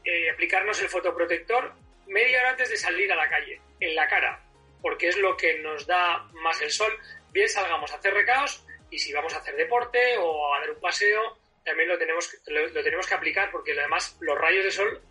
eh, 0.05 0.31
aplicarnos 0.31 0.81
el 0.83 0.89
fotoprotector 0.89 1.73
media 2.07 2.41
hora 2.41 2.51
antes 2.51 2.71
de 2.71 2.77
salir 2.77 3.11
a 3.13 3.17
la 3.17 3.29
calle, 3.29 3.61
en 3.81 3.95
la 3.95 4.09
cara, 4.09 4.43
porque 4.83 5.09
es 5.09 5.17
lo 5.17 5.37
que 5.37 5.59
nos 5.61 5.87
da 5.87 6.29
más 6.43 6.61
el 6.61 6.71
sol. 6.71 6.93
Bien 7.31 7.49
salgamos 7.49 7.93
a 7.93 7.97
hacer 7.97 8.13
recaos 8.13 8.65
y 8.91 8.99
si 8.99 9.13
vamos 9.13 9.35
a 9.35 9.39
hacer 9.39 9.57
deporte 9.57 10.19
o 10.19 10.55
a 10.55 10.61
dar 10.61 10.71
un 10.71 10.81
paseo, 10.81 11.39
también 11.65 11.89
lo 11.89 11.99
tenemos, 11.99 12.37
lo, 12.47 12.67
lo 12.69 12.83
tenemos 12.83 13.07
que 13.07 13.15
aplicar 13.15 13.51
porque 13.51 13.73
además 13.73 14.17
los 14.21 14.37
rayos 14.37 14.65
de 14.65 14.71
sol, 14.71 15.03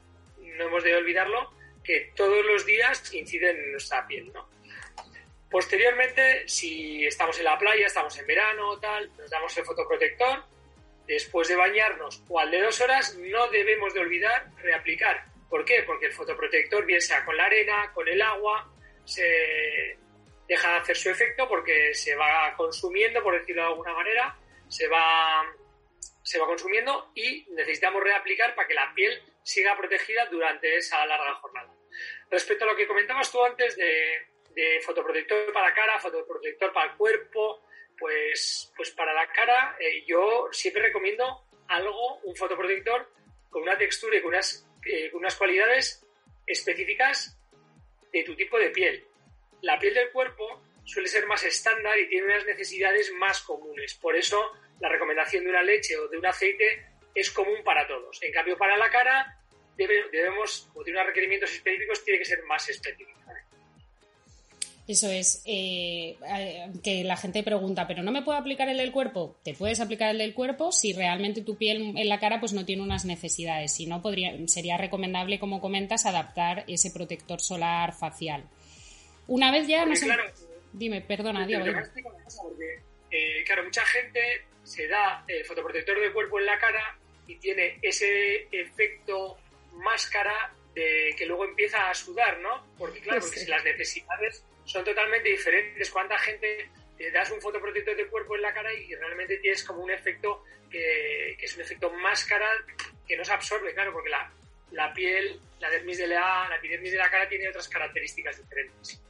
no 0.58 0.66
hemos 0.66 0.84
de 0.84 0.96
olvidarlo, 0.96 1.52
que 1.84 2.12
todos 2.16 2.46
los 2.46 2.66
días 2.66 3.14
inciden 3.14 3.58
en 3.58 3.72
nuestra 3.72 4.08
piel, 4.08 4.32
¿no? 4.32 4.50
Posteriormente, 5.50 6.48
si 6.48 7.06
estamos 7.06 7.38
en 7.38 7.46
la 7.46 7.60
playa, 7.60 7.86
estamos 7.86 8.18
en 8.18 8.26
verano, 8.26 8.80
tal, 8.80 9.16
nos 9.18 9.30
damos 9.30 9.56
el 9.56 9.64
fotoprotector. 9.64 10.44
Después 11.06 11.48
de 11.48 11.56
bañarnos 11.56 12.24
o 12.28 12.40
al 12.40 12.50
de 12.50 12.62
dos 12.62 12.82
horas, 12.82 13.16
no 13.18 13.48
debemos 13.50 13.94
de 13.94 14.00
olvidar 14.00 14.50
reaplicar. 14.64 15.26
¿Por 15.50 15.64
qué? 15.64 15.84
Porque 15.84 16.08
el 16.08 16.14
fotoprotector, 16.14 16.86
bien 16.86 17.02
sea 17.02 17.24
con 17.24 17.38
la 17.38 17.46
arena, 17.46 17.92
con 17.94 18.08
el 18.08 18.20
agua, 18.22 18.74
se 19.06 19.98
deja 20.48 20.72
de 20.72 20.78
hacer 20.78 20.98
su 20.98 21.10
efecto 21.12 21.48
porque 21.48 21.94
se 21.94 22.16
va 22.16 22.56
consumiendo, 22.58 23.22
por 23.22 23.38
decirlo 23.38 23.62
de 23.62 23.68
alguna 23.68 23.94
manera, 23.94 24.36
se 24.68 24.88
va, 24.88 25.46
se 26.24 26.40
va 26.40 26.48
consumiendo 26.48 27.12
y 27.14 27.46
necesitamos 27.52 28.04
reaplicar 28.04 28.56
para 28.56 28.68
que 28.68 28.74
la 28.74 28.92
piel 28.96 29.22
siga 29.44 29.78
protegida 29.78 30.26
durante 30.28 30.78
esa 30.78 31.06
larga 31.06 31.34
jornada. 31.36 31.74
Respecto 32.30 32.64
a 32.64 32.68
lo 32.68 32.76
que 32.76 32.88
comentabas 32.88 33.32
tú 33.32 33.44
antes 33.44 33.76
de, 33.76 34.28
de 34.56 34.82
fotoprotector 34.82 35.52
para 35.52 35.74
cara, 35.74 36.00
fotoprotector 36.00 36.74
para 36.74 36.92
el 36.92 36.98
cuerpo, 36.98 37.64
pues, 37.98 38.72
pues 38.76 38.92
para 38.92 39.14
la 39.14 39.28
cara 39.28 39.78
eh, 39.80 40.04
yo 40.06 40.50
siempre 40.52 40.84
recomiendo 40.84 41.46
algo, 41.68 42.18
un 42.24 42.36
fotoprotector 42.36 43.10
con 43.50 43.62
una 43.62 43.78
textura 43.78 44.18
y 44.18 44.22
con 44.22 44.30
unas, 44.30 44.68
eh, 44.86 45.12
con 45.12 45.20
unas 45.20 45.36
cualidades 45.36 46.06
específicas 46.46 47.38
de 48.12 48.24
tu 48.24 48.36
tipo 48.36 48.58
de 48.58 48.70
piel. 48.70 49.06
La 49.62 49.80
piel 49.80 49.94
del 49.94 50.12
cuerpo 50.12 50.62
suele 50.84 51.08
ser 51.08 51.26
más 51.28 51.44
estándar 51.44 51.98
y 51.98 52.10
tiene 52.10 52.26
unas 52.26 52.46
necesidades 52.46 53.12
más 53.14 53.42
comunes. 53.44 53.94
Por 53.96 54.16
eso 54.16 54.52
la 54.80 54.90
recomendación 54.90 55.44
de 55.44 55.50
una 55.52 55.64
leche 55.64 55.98
o 55.98 56.08
de 56.08 56.18
un 56.18 56.26
aceite 56.26 56.88
es 57.16 57.32
común 57.32 57.53
todos. 58.14 58.24
En 58.24 58.32
cambio, 58.32 58.58
para 58.58 58.78
la 58.78 58.90
cara 58.90 59.38
debemos, 59.78 60.70
como 60.72 60.84
tiene 60.84 61.00
unos 61.00 61.08
requerimientos 61.08 61.52
específicos, 61.52 62.04
tiene 62.04 62.20
que 62.20 62.26
ser 62.26 62.44
más 62.44 62.68
específico. 62.70 63.12
Eso 64.86 65.10
es, 65.10 65.42
eh, 65.46 66.18
eh, 66.28 66.70
que 66.84 67.06
la 67.06 67.16
gente 67.16 67.42
pregunta, 67.42 67.88
¿pero 67.88 68.04
no 68.04 68.12
me 68.12 68.22
puedo 68.22 68.38
aplicar 68.38 68.68
el 68.68 68.78
del 68.78 68.92
cuerpo? 68.92 69.38
Te 69.42 69.54
puedes 69.54 69.80
aplicar 69.80 70.10
el 70.10 70.18
del 70.18 70.34
cuerpo 70.34 70.74
si 70.74 70.92
realmente 70.92 71.42
tu 71.42 71.58
piel 71.58 71.94
en 71.96 72.10
la 72.10 72.20
cara 72.20 72.42
pues 72.42 72.52
no 72.52 72.66
tiene 72.66 72.82
unas 72.82 73.06
necesidades. 73.06 73.74
Si 73.74 73.86
no, 73.86 74.02
podría, 74.02 74.36
sería 74.48 74.78
recomendable, 74.78 75.40
como 75.40 75.62
comentas, 75.62 76.06
adaptar 76.06 76.66
ese 76.68 76.92
protector 76.92 77.40
solar 77.40 77.94
facial. 77.94 78.44
Una 79.28 79.52
vez 79.52 79.68
ya 79.68 79.86
no 79.86 79.96
sé... 79.96 80.08
Dime, 80.74 81.00
perdona, 81.02 81.48
Diego. 81.48 81.66
Eh, 83.10 83.44
claro, 83.46 83.64
mucha 83.64 83.86
gente 83.86 84.20
se 84.64 84.88
da 84.88 85.24
el 85.28 85.46
fotoprotector 85.46 85.98
de 86.02 86.12
cuerpo 86.12 86.40
en 86.40 86.46
la 86.46 86.58
cara 86.58 86.98
y 87.28 87.36
tiene 87.38 87.80
ese 87.82 88.48
efecto 88.52 89.38
máscara 89.74 90.54
de 90.74 91.14
que 91.18 91.26
luego 91.26 91.46
empieza 91.46 91.90
a 91.90 91.94
sudar, 91.94 92.40
¿no? 92.40 92.76
Porque 92.78 93.00
claro, 93.00 93.22
porque 93.22 93.40
si 93.40 93.48
las 93.48 93.64
necesidades 93.64 94.44
son 94.66 94.84
totalmente 94.84 95.30
diferentes. 95.30 95.90
¿Cuánta 95.90 96.18
gente 96.18 96.70
te 96.98 97.12
das 97.12 97.32
un 97.32 97.42
fotoprotector 97.42 97.96
de 97.96 98.08
cuerpo 98.08 98.36
en 98.36 98.42
la 98.42 98.54
cara 98.54 98.74
y 98.74 98.94
realmente 98.96 99.38
tienes 99.38 99.64
como 99.64 99.84
un 99.84 99.92
efecto 99.92 100.44
que, 100.70 101.34
es 101.40 101.56
un 101.56 101.62
efecto 101.62 101.92
máscara 101.92 102.50
que 103.08 103.16
no 103.18 103.24
se 103.24 103.34
absorbe, 103.34 103.74
claro, 103.74 103.94
porque 103.94 104.10
la, 104.10 104.32
la 104.72 104.94
piel, 104.94 105.40
la 105.60 105.70
dermis 105.70 105.98
de 105.98 106.08
la, 106.08 106.48
la 106.50 106.56
epidermis 106.56 106.92
de 106.92 106.98
la 106.98 107.10
cara 107.10 107.28
tiene 107.28 107.50
otras 107.50 107.68
características 107.68 108.38
diferentes. 108.38 109.02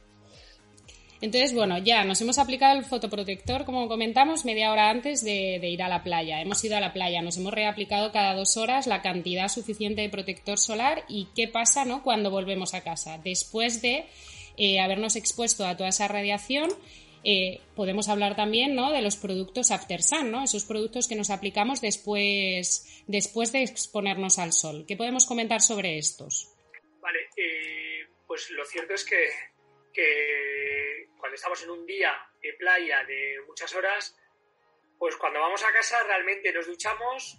Entonces, 1.24 1.54
bueno, 1.54 1.78
ya 1.78 2.04
nos 2.04 2.20
hemos 2.20 2.36
aplicado 2.36 2.78
el 2.78 2.84
fotoprotector, 2.84 3.64
como 3.64 3.88
comentamos, 3.88 4.44
media 4.44 4.70
hora 4.70 4.90
antes 4.90 5.24
de, 5.24 5.56
ir 5.56 5.82
a 5.82 5.88
la 5.88 6.04
playa. 6.04 6.42
Hemos 6.42 6.62
ido 6.62 6.76
a 6.76 6.80
la 6.80 6.92
playa, 6.92 7.22
nos 7.22 7.38
hemos 7.38 7.54
reaplicado 7.54 8.12
cada 8.12 8.34
dos 8.34 8.58
horas 8.58 8.86
la 8.86 9.00
cantidad 9.00 9.48
suficiente 9.48 10.02
de 10.02 10.10
protector 10.10 10.58
solar 10.58 11.02
y 11.08 11.28
qué 11.34 11.48
pasa 11.48 11.86
¿no? 11.86 12.02
cuando 12.02 12.30
volvemos 12.30 12.74
a 12.74 12.82
casa. 12.82 13.16
Después 13.24 13.80
de 13.80 14.04
eh, 14.58 14.80
habernos 14.80 15.16
expuesto 15.16 15.66
a 15.66 15.78
toda 15.78 15.88
esa 15.88 16.08
radiación, 16.08 16.68
eh, 17.24 17.62
podemos 17.74 18.10
hablar 18.10 18.36
también 18.36 18.74
¿no? 18.74 18.92
de 18.92 19.00
los 19.00 19.16
productos 19.16 19.70
after 19.70 20.02
sun, 20.02 20.30
¿no? 20.30 20.44
esos 20.44 20.66
productos 20.66 21.08
que 21.08 21.16
nos 21.16 21.30
aplicamos 21.30 21.80
después, 21.80 23.02
después 23.06 23.50
de 23.50 23.62
exponernos 23.62 24.38
al 24.38 24.52
sol. 24.52 24.84
¿Qué 24.86 24.94
podemos 24.94 25.24
comentar 25.24 25.62
sobre 25.62 25.96
estos? 25.96 26.52
Vale, 27.00 27.20
eh, 27.38 28.08
pues 28.26 28.50
lo 28.50 28.66
cierto 28.66 28.92
es 28.92 29.04
que, 29.06 29.26
que 29.94 30.63
cuando 31.24 31.36
estamos 31.36 31.62
en 31.62 31.70
un 31.70 31.86
día 31.86 32.12
de 32.42 32.52
playa 32.52 33.02
de 33.04 33.40
muchas 33.46 33.74
horas, 33.74 34.14
pues 34.98 35.16
cuando 35.16 35.40
vamos 35.40 35.64
a 35.64 35.72
casa 35.72 36.02
realmente 36.02 36.52
nos 36.52 36.66
duchamos 36.66 37.38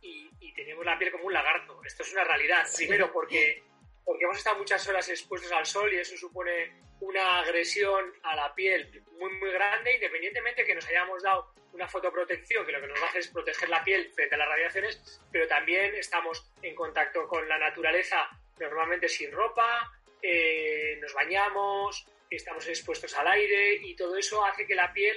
y, 0.00 0.28
tenemos 0.56 0.84
la 0.84 0.98
piel 0.98 1.12
como 1.12 1.26
un 1.26 1.32
lagarto. 1.32 1.80
Esto 1.84 2.02
es 2.02 2.12
una 2.12 2.24
realidad. 2.24 2.66
Primero 2.76 3.12
porque 3.12 3.62
porque 4.04 4.24
hemos 4.24 4.38
estado 4.38 4.58
muchas 4.58 4.86
horas 4.88 5.08
expuestos 5.08 5.52
al 5.52 5.64
sol 5.64 5.92
y 5.92 5.98
eso 5.98 6.16
supone 6.16 6.72
una 7.00 7.38
agresión 7.38 8.12
a 8.24 8.34
la 8.34 8.52
piel 8.56 9.04
muy, 9.12 9.32
muy 9.38 9.52
grande, 9.52 9.94
independientemente 9.94 10.64
que 10.64 10.74
nos 10.74 10.88
hayamos 10.88 11.22
dado 11.22 11.54
una 11.72 11.86
fotoprotección, 11.86 12.66
que 12.66 12.72
lo 12.72 12.80
que 12.80 12.88
nos 12.88 13.02
hace 13.02 13.20
es 13.20 13.28
proteger 13.28 13.68
la 13.68 13.84
piel 13.84 14.12
frente 14.12 14.34
a 14.34 14.38
las 14.38 14.48
radiaciones, 14.48 15.22
pero 15.30 15.46
también 15.46 15.94
estamos 15.94 16.52
en 16.60 16.74
contacto 16.74 17.28
con 17.28 17.48
la 17.48 17.58
naturaleza 17.58 18.28
normalmente 18.58 19.08
sin 19.08 19.30
ropa, 19.30 19.92
eh, 20.20 20.98
nos 21.00 21.14
bañamos, 21.14 22.06
estamos 22.36 22.66
expuestos 22.68 23.14
al 23.14 23.26
aire 23.28 23.74
y 23.82 23.94
todo 23.94 24.16
eso 24.16 24.44
hace 24.44 24.66
que 24.66 24.74
la 24.74 24.92
piel 24.92 25.16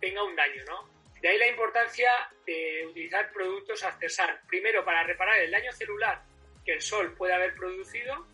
tenga 0.00 0.22
un 0.22 0.36
daño, 0.36 0.64
¿no? 0.64 0.90
De 1.20 1.28
ahí 1.28 1.38
la 1.38 1.48
importancia 1.48 2.10
de 2.44 2.86
utilizar 2.86 3.32
productos 3.32 3.82
artesanos. 3.82 4.40
Primero, 4.46 4.84
para 4.84 5.02
reparar 5.02 5.38
el 5.40 5.50
daño 5.50 5.72
celular 5.72 6.22
que 6.64 6.72
el 6.72 6.82
sol 6.82 7.14
puede 7.14 7.34
haber 7.34 7.54
producido 7.54 8.26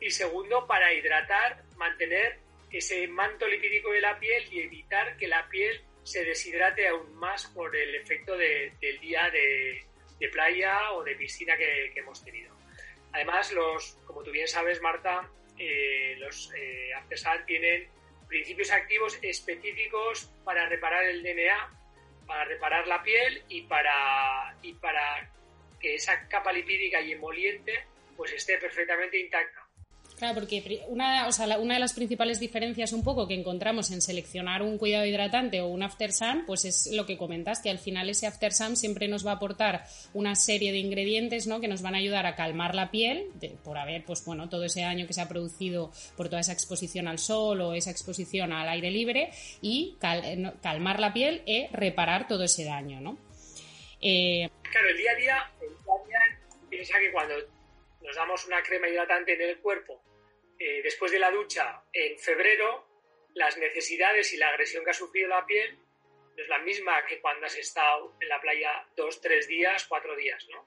y 0.00 0.10
segundo 0.10 0.66
para 0.66 0.92
hidratar, 0.92 1.62
mantener 1.76 2.38
ese 2.70 3.06
manto 3.06 3.46
lipídico 3.46 3.92
de 3.92 4.00
la 4.00 4.18
piel 4.18 4.44
y 4.50 4.60
evitar 4.60 5.16
que 5.16 5.28
la 5.28 5.48
piel 5.48 5.84
se 6.02 6.24
deshidrate 6.24 6.88
aún 6.88 7.14
más 7.14 7.46
por 7.46 7.76
el 7.76 7.94
efecto 7.94 8.36
del 8.36 9.00
día 9.00 9.30
de, 9.30 9.84
playa 10.32 10.92
o 10.92 11.04
de 11.04 11.14
piscina 11.16 11.56
que, 11.56 11.92
hemos 11.94 12.24
tenido. 12.24 12.56
Además, 13.12 13.52
los, 13.52 13.98
como 14.06 14.22
tú 14.22 14.30
bien 14.30 14.48
sabes, 14.48 14.80
Marta, 14.80 15.30
eh, 15.64 16.16
los 16.18 16.52
eh, 16.56 16.90
tienen 17.46 17.88
principios 18.26 18.72
activos 18.72 19.18
específicos 19.22 20.30
para 20.44 20.68
reparar 20.68 21.04
el 21.04 21.22
DNA, 21.22 21.70
para 22.26 22.44
reparar 22.44 22.86
la 22.88 23.02
piel 23.02 23.44
y 23.48 23.62
para, 23.62 24.56
y 24.62 24.74
para 24.74 25.30
que 25.78 25.94
esa 25.94 26.26
capa 26.28 26.52
lipídica 26.52 27.00
y 27.00 27.12
emoliente 27.12 27.84
pues 28.16 28.32
esté 28.32 28.58
perfectamente 28.58 29.18
intacta. 29.18 29.61
Claro, 30.22 30.36
porque 30.36 30.84
una, 30.86 31.26
o 31.26 31.32
sea, 31.32 31.58
una 31.58 31.74
de 31.74 31.80
las 31.80 31.94
principales 31.94 32.38
diferencias 32.38 32.92
un 32.92 33.02
poco 33.02 33.26
que 33.26 33.34
encontramos 33.34 33.90
en 33.90 34.00
seleccionar 34.00 34.62
un 34.62 34.78
cuidado 34.78 35.04
hidratante 35.04 35.60
o 35.60 35.66
un 35.66 35.82
after 35.82 36.12
sun, 36.12 36.44
pues 36.46 36.64
es 36.64 36.90
lo 36.92 37.06
que 37.06 37.18
comentas, 37.18 37.58
que 37.60 37.70
al 37.70 37.80
final 37.80 38.08
ese 38.08 38.28
after 38.28 38.52
sun 38.52 38.76
siempre 38.76 39.08
nos 39.08 39.26
va 39.26 39.32
a 39.32 39.34
aportar 39.34 39.84
una 40.14 40.36
serie 40.36 40.70
de 40.70 40.78
ingredientes 40.78 41.48
¿no? 41.48 41.60
que 41.60 41.66
nos 41.66 41.82
van 41.82 41.96
a 41.96 41.98
ayudar 41.98 42.26
a 42.26 42.36
calmar 42.36 42.76
la 42.76 42.92
piel, 42.92 43.32
por 43.64 43.76
haber, 43.76 44.04
pues 44.04 44.24
bueno, 44.24 44.48
todo 44.48 44.62
ese 44.62 44.82
daño 44.82 45.08
que 45.08 45.12
se 45.12 45.22
ha 45.22 45.28
producido 45.28 45.90
por 46.16 46.28
toda 46.28 46.42
esa 46.42 46.52
exposición 46.52 47.08
al 47.08 47.18
sol 47.18 47.60
o 47.60 47.74
esa 47.74 47.90
exposición 47.90 48.52
al 48.52 48.68
aire 48.68 48.92
libre 48.92 49.32
y 49.60 49.98
eh, 50.00 50.52
calmar 50.62 51.00
la 51.00 51.12
piel 51.12 51.42
y 51.46 51.66
reparar 51.72 52.28
todo 52.28 52.44
ese 52.44 52.62
daño, 52.62 53.00
¿no? 53.00 53.18
Eh, 54.00 54.48
claro, 54.70 54.88
el 54.88 54.96
día 54.98 55.10
a 55.10 55.16
día, 55.16 55.52
el 55.62 55.68
día 55.68 55.92
a 55.92 56.06
día 56.06 56.40
piensa 56.70 56.96
que 57.00 57.10
cuando 57.10 57.34
nos 58.02 58.14
damos 58.14 58.46
una 58.46 58.62
crema 58.62 58.88
hidratante 58.88 59.34
en 59.34 59.50
el 59.50 59.58
cuerpo 59.58 60.00
eh, 60.58 60.80
después 60.82 61.12
de 61.12 61.18
la 61.18 61.30
ducha 61.30 61.82
en 61.92 62.18
febrero, 62.18 62.86
las 63.34 63.56
necesidades 63.58 64.32
y 64.32 64.36
la 64.36 64.48
agresión 64.48 64.84
que 64.84 64.90
ha 64.90 64.94
sufrido 64.94 65.28
la 65.28 65.46
piel 65.46 65.78
no 66.36 66.42
es 66.42 66.48
la 66.48 66.58
misma 66.60 67.04
que 67.06 67.20
cuando 67.20 67.46
has 67.46 67.56
estado 67.56 68.16
en 68.20 68.28
la 68.28 68.40
playa 68.40 68.86
dos, 68.96 69.20
tres 69.20 69.46
días, 69.48 69.84
cuatro 69.86 70.16
días, 70.16 70.46
¿no? 70.50 70.66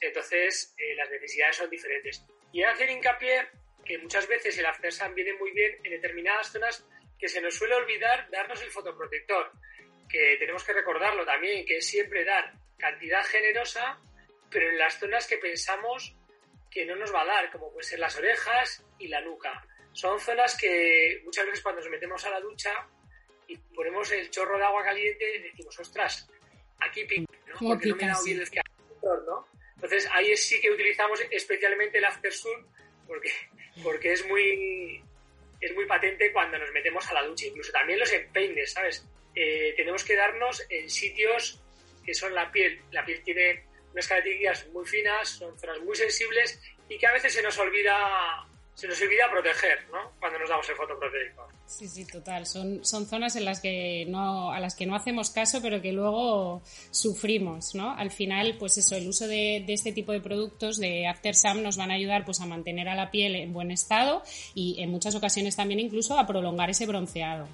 Entonces, 0.00 0.74
eh, 0.78 0.94
las 0.94 1.10
necesidades 1.10 1.56
son 1.56 1.70
diferentes. 1.70 2.24
Y 2.52 2.62
hacer 2.62 2.90
hincapié 2.90 3.48
que 3.84 3.98
muchas 3.98 4.26
veces 4.26 4.58
el 4.58 4.66
after 4.66 4.92
sun 4.92 5.14
viene 5.14 5.32
muy 5.34 5.52
bien 5.52 5.78
en 5.84 5.92
determinadas 5.92 6.50
zonas 6.50 6.84
que 7.18 7.28
se 7.28 7.40
nos 7.40 7.54
suele 7.54 7.74
olvidar 7.74 8.28
darnos 8.30 8.60
el 8.62 8.70
fotoprotector, 8.70 9.52
que 10.08 10.36
tenemos 10.38 10.64
que 10.64 10.72
recordarlo 10.72 11.24
también, 11.24 11.64
que 11.64 11.78
es 11.78 11.86
siempre 11.86 12.24
dar 12.24 12.52
cantidad 12.78 13.24
generosa, 13.24 14.00
pero 14.50 14.68
en 14.68 14.78
las 14.78 14.98
zonas 14.98 15.26
que 15.26 15.38
pensamos 15.38 16.14
que 16.70 16.84
no 16.84 16.96
nos 16.96 17.12
va 17.14 17.22
a 17.22 17.26
dar, 17.26 17.50
como 17.50 17.70
pueden 17.70 17.88
ser 17.88 17.98
las 17.98 18.16
orejas 18.16 18.84
y 18.98 19.08
la 19.08 19.20
nuca. 19.20 19.66
Son 19.92 20.20
zonas 20.20 20.56
que 20.56 21.20
muchas 21.24 21.46
veces 21.46 21.62
cuando 21.62 21.80
nos 21.80 21.90
metemos 21.90 22.24
a 22.24 22.30
la 22.30 22.40
ducha 22.40 22.70
y 23.48 23.56
ponemos 23.56 24.10
el 24.12 24.30
chorro 24.30 24.58
de 24.58 24.64
agua 24.64 24.84
caliente 24.84 25.24
decimos, 25.40 25.78
ostras, 25.78 26.28
aquí 26.80 27.04
pica, 27.04 27.32
¿no? 27.46 27.54
Porque 27.58 27.88
no 27.88 27.96
me 27.96 28.10
ha 28.10 28.16
bien 28.24 28.40
el 28.40 28.48
¿no? 29.26 29.48
Entonces 29.74 30.08
ahí 30.12 30.36
sí 30.36 30.60
que 30.60 30.70
utilizamos 30.70 31.20
especialmente 31.30 31.98
el 31.98 32.04
after 32.04 32.32
sun 32.32 32.66
porque, 33.06 33.30
porque 33.82 34.12
es 34.12 34.26
muy 34.26 35.02
es 35.60 35.74
muy 35.74 35.86
patente 35.86 36.32
cuando 36.32 36.58
nos 36.58 36.70
metemos 36.72 37.08
a 37.08 37.14
la 37.14 37.24
ducha, 37.24 37.46
incluso 37.46 37.72
también 37.72 37.98
los 37.98 38.12
empeines, 38.12 38.72
¿sabes? 38.72 39.06
Eh, 39.34 39.72
tenemos 39.76 40.04
que 40.04 40.16
darnos 40.16 40.64
en 40.68 40.88
sitios 40.90 41.62
que 42.04 42.14
son 42.14 42.34
la 42.34 42.50
piel. 42.50 42.80
La 42.92 43.04
piel 43.04 43.22
tiene 43.22 43.65
unas 43.96 44.08
características 44.08 44.68
muy 44.74 44.84
finas, 44.84 45.26
son 45.30 45.58
zonas 45.58 45.80
muy 45.80 45.96
sensibles 45.96 46.60
y 46.86 46.98
que 46.98 47.06
a 47.06 47.12
veces 47.12 47.32
se 47.32 47.42
nos 47.42 47.58
olvida 47.58 48.46
se 48.74 48.86
nos 48.86 49.00
olvida 49.00 49.24
proteger, 49.32 49.88
¿no? 49.90 50.12
Cuando 50.20 50.38
nos 50.38 50.50
damos 50.50 50.68
el 50.68 50.76
fotoprotector. 50.76 51.46
Sí, 51.64 51.88
sí, 51.88 52.06
total. 52.06 52.44
Son, 52.44 52.84
son 52.84 53.06
zonas 53.06 53.34
en 53.34 53.46
las 53.46 53.62
que 53.62 54.04
no, 54.06 54.52
a 54.52 54.60
las 54.60 54.76
que 54.76 54.84
no 54.84 54.94
hacemos 54.94 55.30
caso, 55.30 55.62
pero 55.62 55.80
que 55.80 55.92
luego 55.92 56.62
sufrimos, 56.90 57.74
¿no? 57.74 57.96
Al 57.96 58.10
final, 58.10 58.56
pues 58.58 58.76
eso, 58.76 58.94
el 58.94 59.08
uso 59.08 59.28
de, 59.28 59.64
de 59.66 59.72
este 59.72 59.92
tipo 59.92 60.12
de 60.12 60.20
productos 60.20 60.76
de 60.76 61.06
After 61.06 61.34
Sun 61.34 61.62
nos 61.62 61.78
van 61.78 61.90
a 61.90 61.94
ayudar 61.94 62.26
pues 62.26 62.42
a 62.42 62.46
mantener 62.46 62.90
a 62.90 62.94
la 62.94 63.10
piel 63.10 63.36
en 63.36 63.54
buen 63.54 63.70
estado 63.70 64.22
y 64.54 64.76
en 64.82 64.90
muchas 64.90 65.14
ocasiones 65.14 65.56
también 65.56 65.80
incluso 65.80 66.18
a 66.18 66.26
prolongar 66.26 66.68
ese 66.68 66.84
bronceado. 66.84 67.48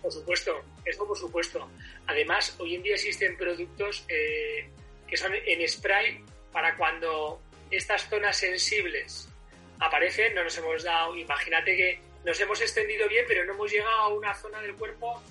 Por 0.00 0.12
supuesto, 0.12 0.52
eso 0.84 1.04
por 1.04 1.18
supuesto. 1.18 1.68
Además, 2.06 2.54
hoy 2.60 2.76
en 2.76 2.84
día 2.84 2.94
existen 2.94 3.36
productos 3.36 4.04
eh, 4.08 4.70
que 5.06 5.16
son 5.16 5.32
en 5.34 5.68
spray 5.68 6.24
para 6.52 6.76
cuando 6.76 7.42
estas 7.70 8.08
zonas 8.08 8.36
sensibles 8.36 9.28
aparecen, 9.80 10.34
no 10.34 10.44
nos 10.44 10.56
hemos 10.58 10.82
dado, 10.82 11.16
imagínate 11.16 11.76
que 11.76 12.00
nos 12.24 12.40
hemos 12.40 12.60
extendido 12.60 13.08
bien, 13.08 13.24
pero 13.28 13.44
no 13.44 13.52
hemos 13.52 13.70
llegado 13.70 13.94
a 13.94 14.08
una 14.08 14.34
zona 14.34 14.60
del 14.60 14.74
cuerpo 14.74 15.22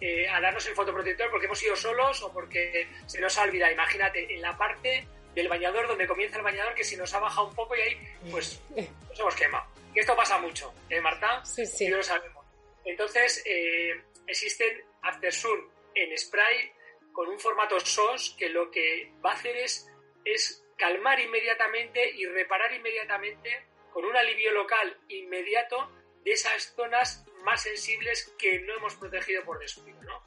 eh, 0.00 0.26
a 0.28 0.40
darnos 0.40 0.66
el 0.66 0.74
fotoprotector 0.74 1.30
porque 1.30 1.46
hemos 1.46 1.62
ido 1.62 1.76
solos 1.76 2.22
o 2.22 2.32
porque 2.32 2.88
se 3.06 3.20
nos 3.20 3.36
ha 3.38 3.42
olvidado. 3.42 3.72
Imagínate, 3.72 4.32
en 4.34 4.40
la 4.40 4.56
parte 4.56 5.06
del 5.34 5.48
bañador 5.48 5.86
donde 5.86 6.06
comienza 6.06 6.38
el 6.38 6.42
bañador 6.42 6.74
que 6.74 6.82
si 6.82 6.96
nos 6.96 7.12
ha 7.14 7.20
bajado 7.20 7.48
un 7.48 7.54
poco 7.54 7.76
y 7.76 7.80
ahí 7.80 7.96
pues 8.30 8.60
nos 9.08 9.20
hemos 9.20 9.34
quemado. 9.34 9.64
Y 9.94 10.00
esto 10.00 10.16
pasa 10.16 10.38
mucho, 10.38 10.72
¿eh, 10.88 11.00
Marta? 11.00 11.44
Sí, 11.44 11.66
sí. 11.66 11.84
Y 11.84 11.88
lo 11.88 12.02
sabemos. 12.02 12.44
Entonces, 12.84 13.42
eh, 13.44 14.02
existen 14.26 14.82
After 15.02 15.32
Sun 15.32 15.68
en 15.94 16.16
spray 16.16 16.72
con 17.20 17.28
un 17.28 17.38
formato 17.38 17.78
SOS 17.78 18.34
que 18.38 18.48
lo 18.48 18.70
que 18.70 19.12
va 19.22 19.32
a 19.32 19.34
hacer 19.34 19.54
es, 19.54 19.86
es 20.24 20.64
calmar 20.78 21.20
inmediatamente 21.20 22.12
y 22.14 22.24
reparar 22.24 22.72
inmediatamente 22.72 23.66
con 23.92 24.06
un 24.06 24.16
alivio 24.16 24.52
local 24.52 24.96
inmediato 25.08 25.92
de 26.24 26.30
esas 26.32 26.74
zonas 26.74 27.26
más 27.44 27.62
sensibles 27.62 28.34
que 28.38 28.60
no 28.60 28.74
hemos 28.74 28.94
protegido 28.94 29.44
por 29.44 29.58
descuido, 29.58 30.02
¿no? 30.02 30.24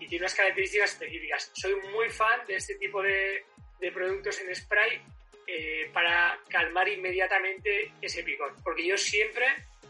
Y 0.00 0.08
tiene 0.08 0.24
unas 0.24 0.34
características 0.34 0.94
específicas. 0.94 1.52
Soy 1.54 1.76
muy 1.92 2.10
fan 2.10 2.44
de 2.48 2.56
este 2.56 2.74
tipo 2.74 3.00
de, 3.00 3.44
de 3.78 3.92
productos 3.92 4.40
en 4.40 4.52
spray 4.52 5.00
eh, 5.46 5.88
para 5.92 6.40
calmar 6.48 6.88
inmediatamente 6.88 7.92
ese 8.02 8.24
picor. 8.24 8.52
Porque 8.64 8.84
yo 8.84 8.96
siempre, 8.96 9.46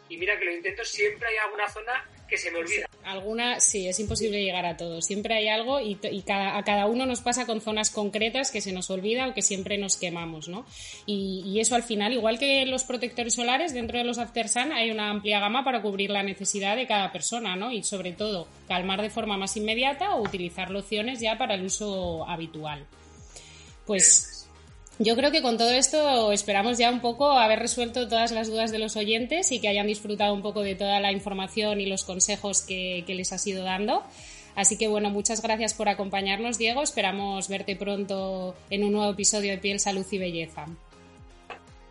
y 0.09 0.16
mira 0.16 0.38
que 0.38 0.45
lo 0.45 0.55
intento, 0.55 0.85
siempre 0.85 1.29
hay 1.29 1.37
alguna 1.38 1.69
zona 1.69 2.05
que 2.29 2.37
se 2.37 2.51
me 2.51 2.59
olvida. 2.59 2.87
Alguna, 3.05 3.61
sí, 3.61 3.87
es 3.87 4.01
imposible 4.01 4.42
llegar 4.42 4.66
a 4.66 4.77
todo. 4.77 5.01
Siempre 5.01 5.35
hay 5.35 5.49
algo 5.49 5.81
y, 5.81 5.97
a 6.29 6.62
cada 6.64 6.87
uno 6.87 7.07
nos 7.07 7.21
pasa 7.21 7.47
con 7.47 7.61
zonas 7.61 7.90
concretas 7.90 8.51
que 8.51 8.61
se 8.61 8.73
nos 8.73 8.90
olvida 8.90 9.29
o 9.29 9.35
que 9.35 9.42
siempre 9.42 9.79
nos 9.79 9.97
quemamos, 9.97 10.49
¿no? 10.49 10.66
Y, 11.07 11.59
eso 11.61 11.75
al 11.77 11.85
final, 11.85 12.12
igual 12.12 12.38
que 12.38 12.66
los 12.66 12.85
protectores 12.85 13.35
solares, 13.35 13.73
dentro 13.73 13.99
de 13.99 14.05
los 14.05 14.19
Aftersun 14.19 14.73
hay 14.73 14.90
una 14.90 15.11
amplia 15.11 15.40
gama 15.40 15.64
para 15.64 15.83
cubrir 15.83 16.11
la 16.11 16.23
necesidad 16.23 16.77
de 16.77 16.87
cada 16.87 17.12
persona, 17.12 17.55
¿no? 17.55 17.71
Y 17.71 17.83
sobre 17.85 18.12
todo, 18.12 18.49
calmar 18.66 19.03
de 19.03 19.11
forma 19.11 19.37
más 19.37 19.57
inmediata 19.57 20.16
o 20.16 20.23
utilizar 20.23 20.71
lociones 20.71 21.21
ya 21.21 21.38
para 21.38 21.55
el 21.55 21.64
uso 21.64 22.29
habitual. 22.29 22.87
Pues 23.87 24.36
yo 24.99 25.15
creo 25.15 25.31
que 25.31 25.43
con 25.43 25.59
todo 25.59 25.71
esto 25.71 26.33
esperamos 26.33 26.79
ya 26.79 26.91
un 26.91 27.01
poco 27.01 27.31
haber 27.33 27.59
resuelto 27.59 28.09
todas 28.09 28.33
las 28.33 28.49
dudas 28.49 28.71
de 28.71 28.79
los 28.79 28.97
oyentes 28.97 29.53
y 29.53 29.61
que 29.61 29.69
hayan 29.69 29.87
disfrutado 29.87 30.33
un 30.33 30.43
poco 30.43 30.63
de 30.63 30.75
toda 30.75 31.01
la 31.01 31.13
información 31.13 31.81
y 31.81 31.87
los 31.87 32.05
consejos 32.05 32.63
que, 32.63 33.05
les 33.07 33.33
has 33.33 33.47
ido 33.47 33.63
dando. 33.65 34.05
Así 34.55 34.79
que 34.79 34.89
bueno, 34.89 35.11
muchas 35.11 35.43
gracias 35.43 35.75
por 35.75 35.91
acompañarnos, 35.91 36.57
Diego. 36.57 36.83
Esperamos 36.83 37.49
verte 37.49 37.77
pronto 37.77 38.57
en 38.71 38.85
un 38.85 38.93
nuevo 38.93 39.13
episodio 39.13 39.51
de 39.51 39.59
Piel, 39.59 39.81
Salud 39.81 40.07
y 40.11 40.19
Belleza. 40.19 40.65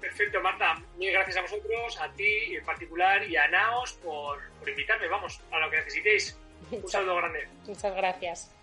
Perfecto, 0.02 0.42
Marta. 0.42 0.82
Mil 0.98 1.12
gracias 1.12 1.38
a 1.38 1.42
vosotros, 1.42 2.00
a 2.02 2.12
ti 2.14 2.56
en 2.58 2.66
particular 2.66 3.30
y 3.30 3.36
a 3.36 3.48
Naos 3.50 3.94
por, 4.04 4.40
por 4.58 4.68
invitarme. 4.68 5.08
Vamos, 5.08 5.40
a 5.52 5.60
lo 5.60 5.70
que 5.70 5.78
necesitéis. 5.78 6.36
Un 6.72 6.90
saludo 6.90 7.18
grande. 7.18 7.48
Muchas 7.68 7.96
gracias. 7.96 8.56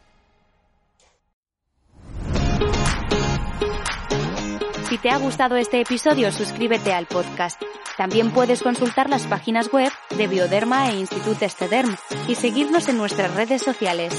Si 4.93 4.99
te 4.99 5.09
ha 5.09 5.17
gustado 5.17 5.57
este 5.57 5.81
episodio, 5.81 6.31
suscríbete 6.31 6.93
al 6.93 7.07
podcast. 7.07 7.59
También 7.97 8.31
puedes 8.31 8.63
consultar 8.63 9.09
las 9.09 9.27
páginas 9.27 9.73
web 9.73 9.91
de 10.19 10.27
Bioderma 10.27 10.91
e 10.91 10.99
Institut 10.99 11.43
Estederm 11.43 11.97
y 12.29 12.35
seguirnos 12.35 12.91
en 12.91 12.99
nuestras 12.99 13.35
redes 13.35 13.63
sociales. 13.63 14.13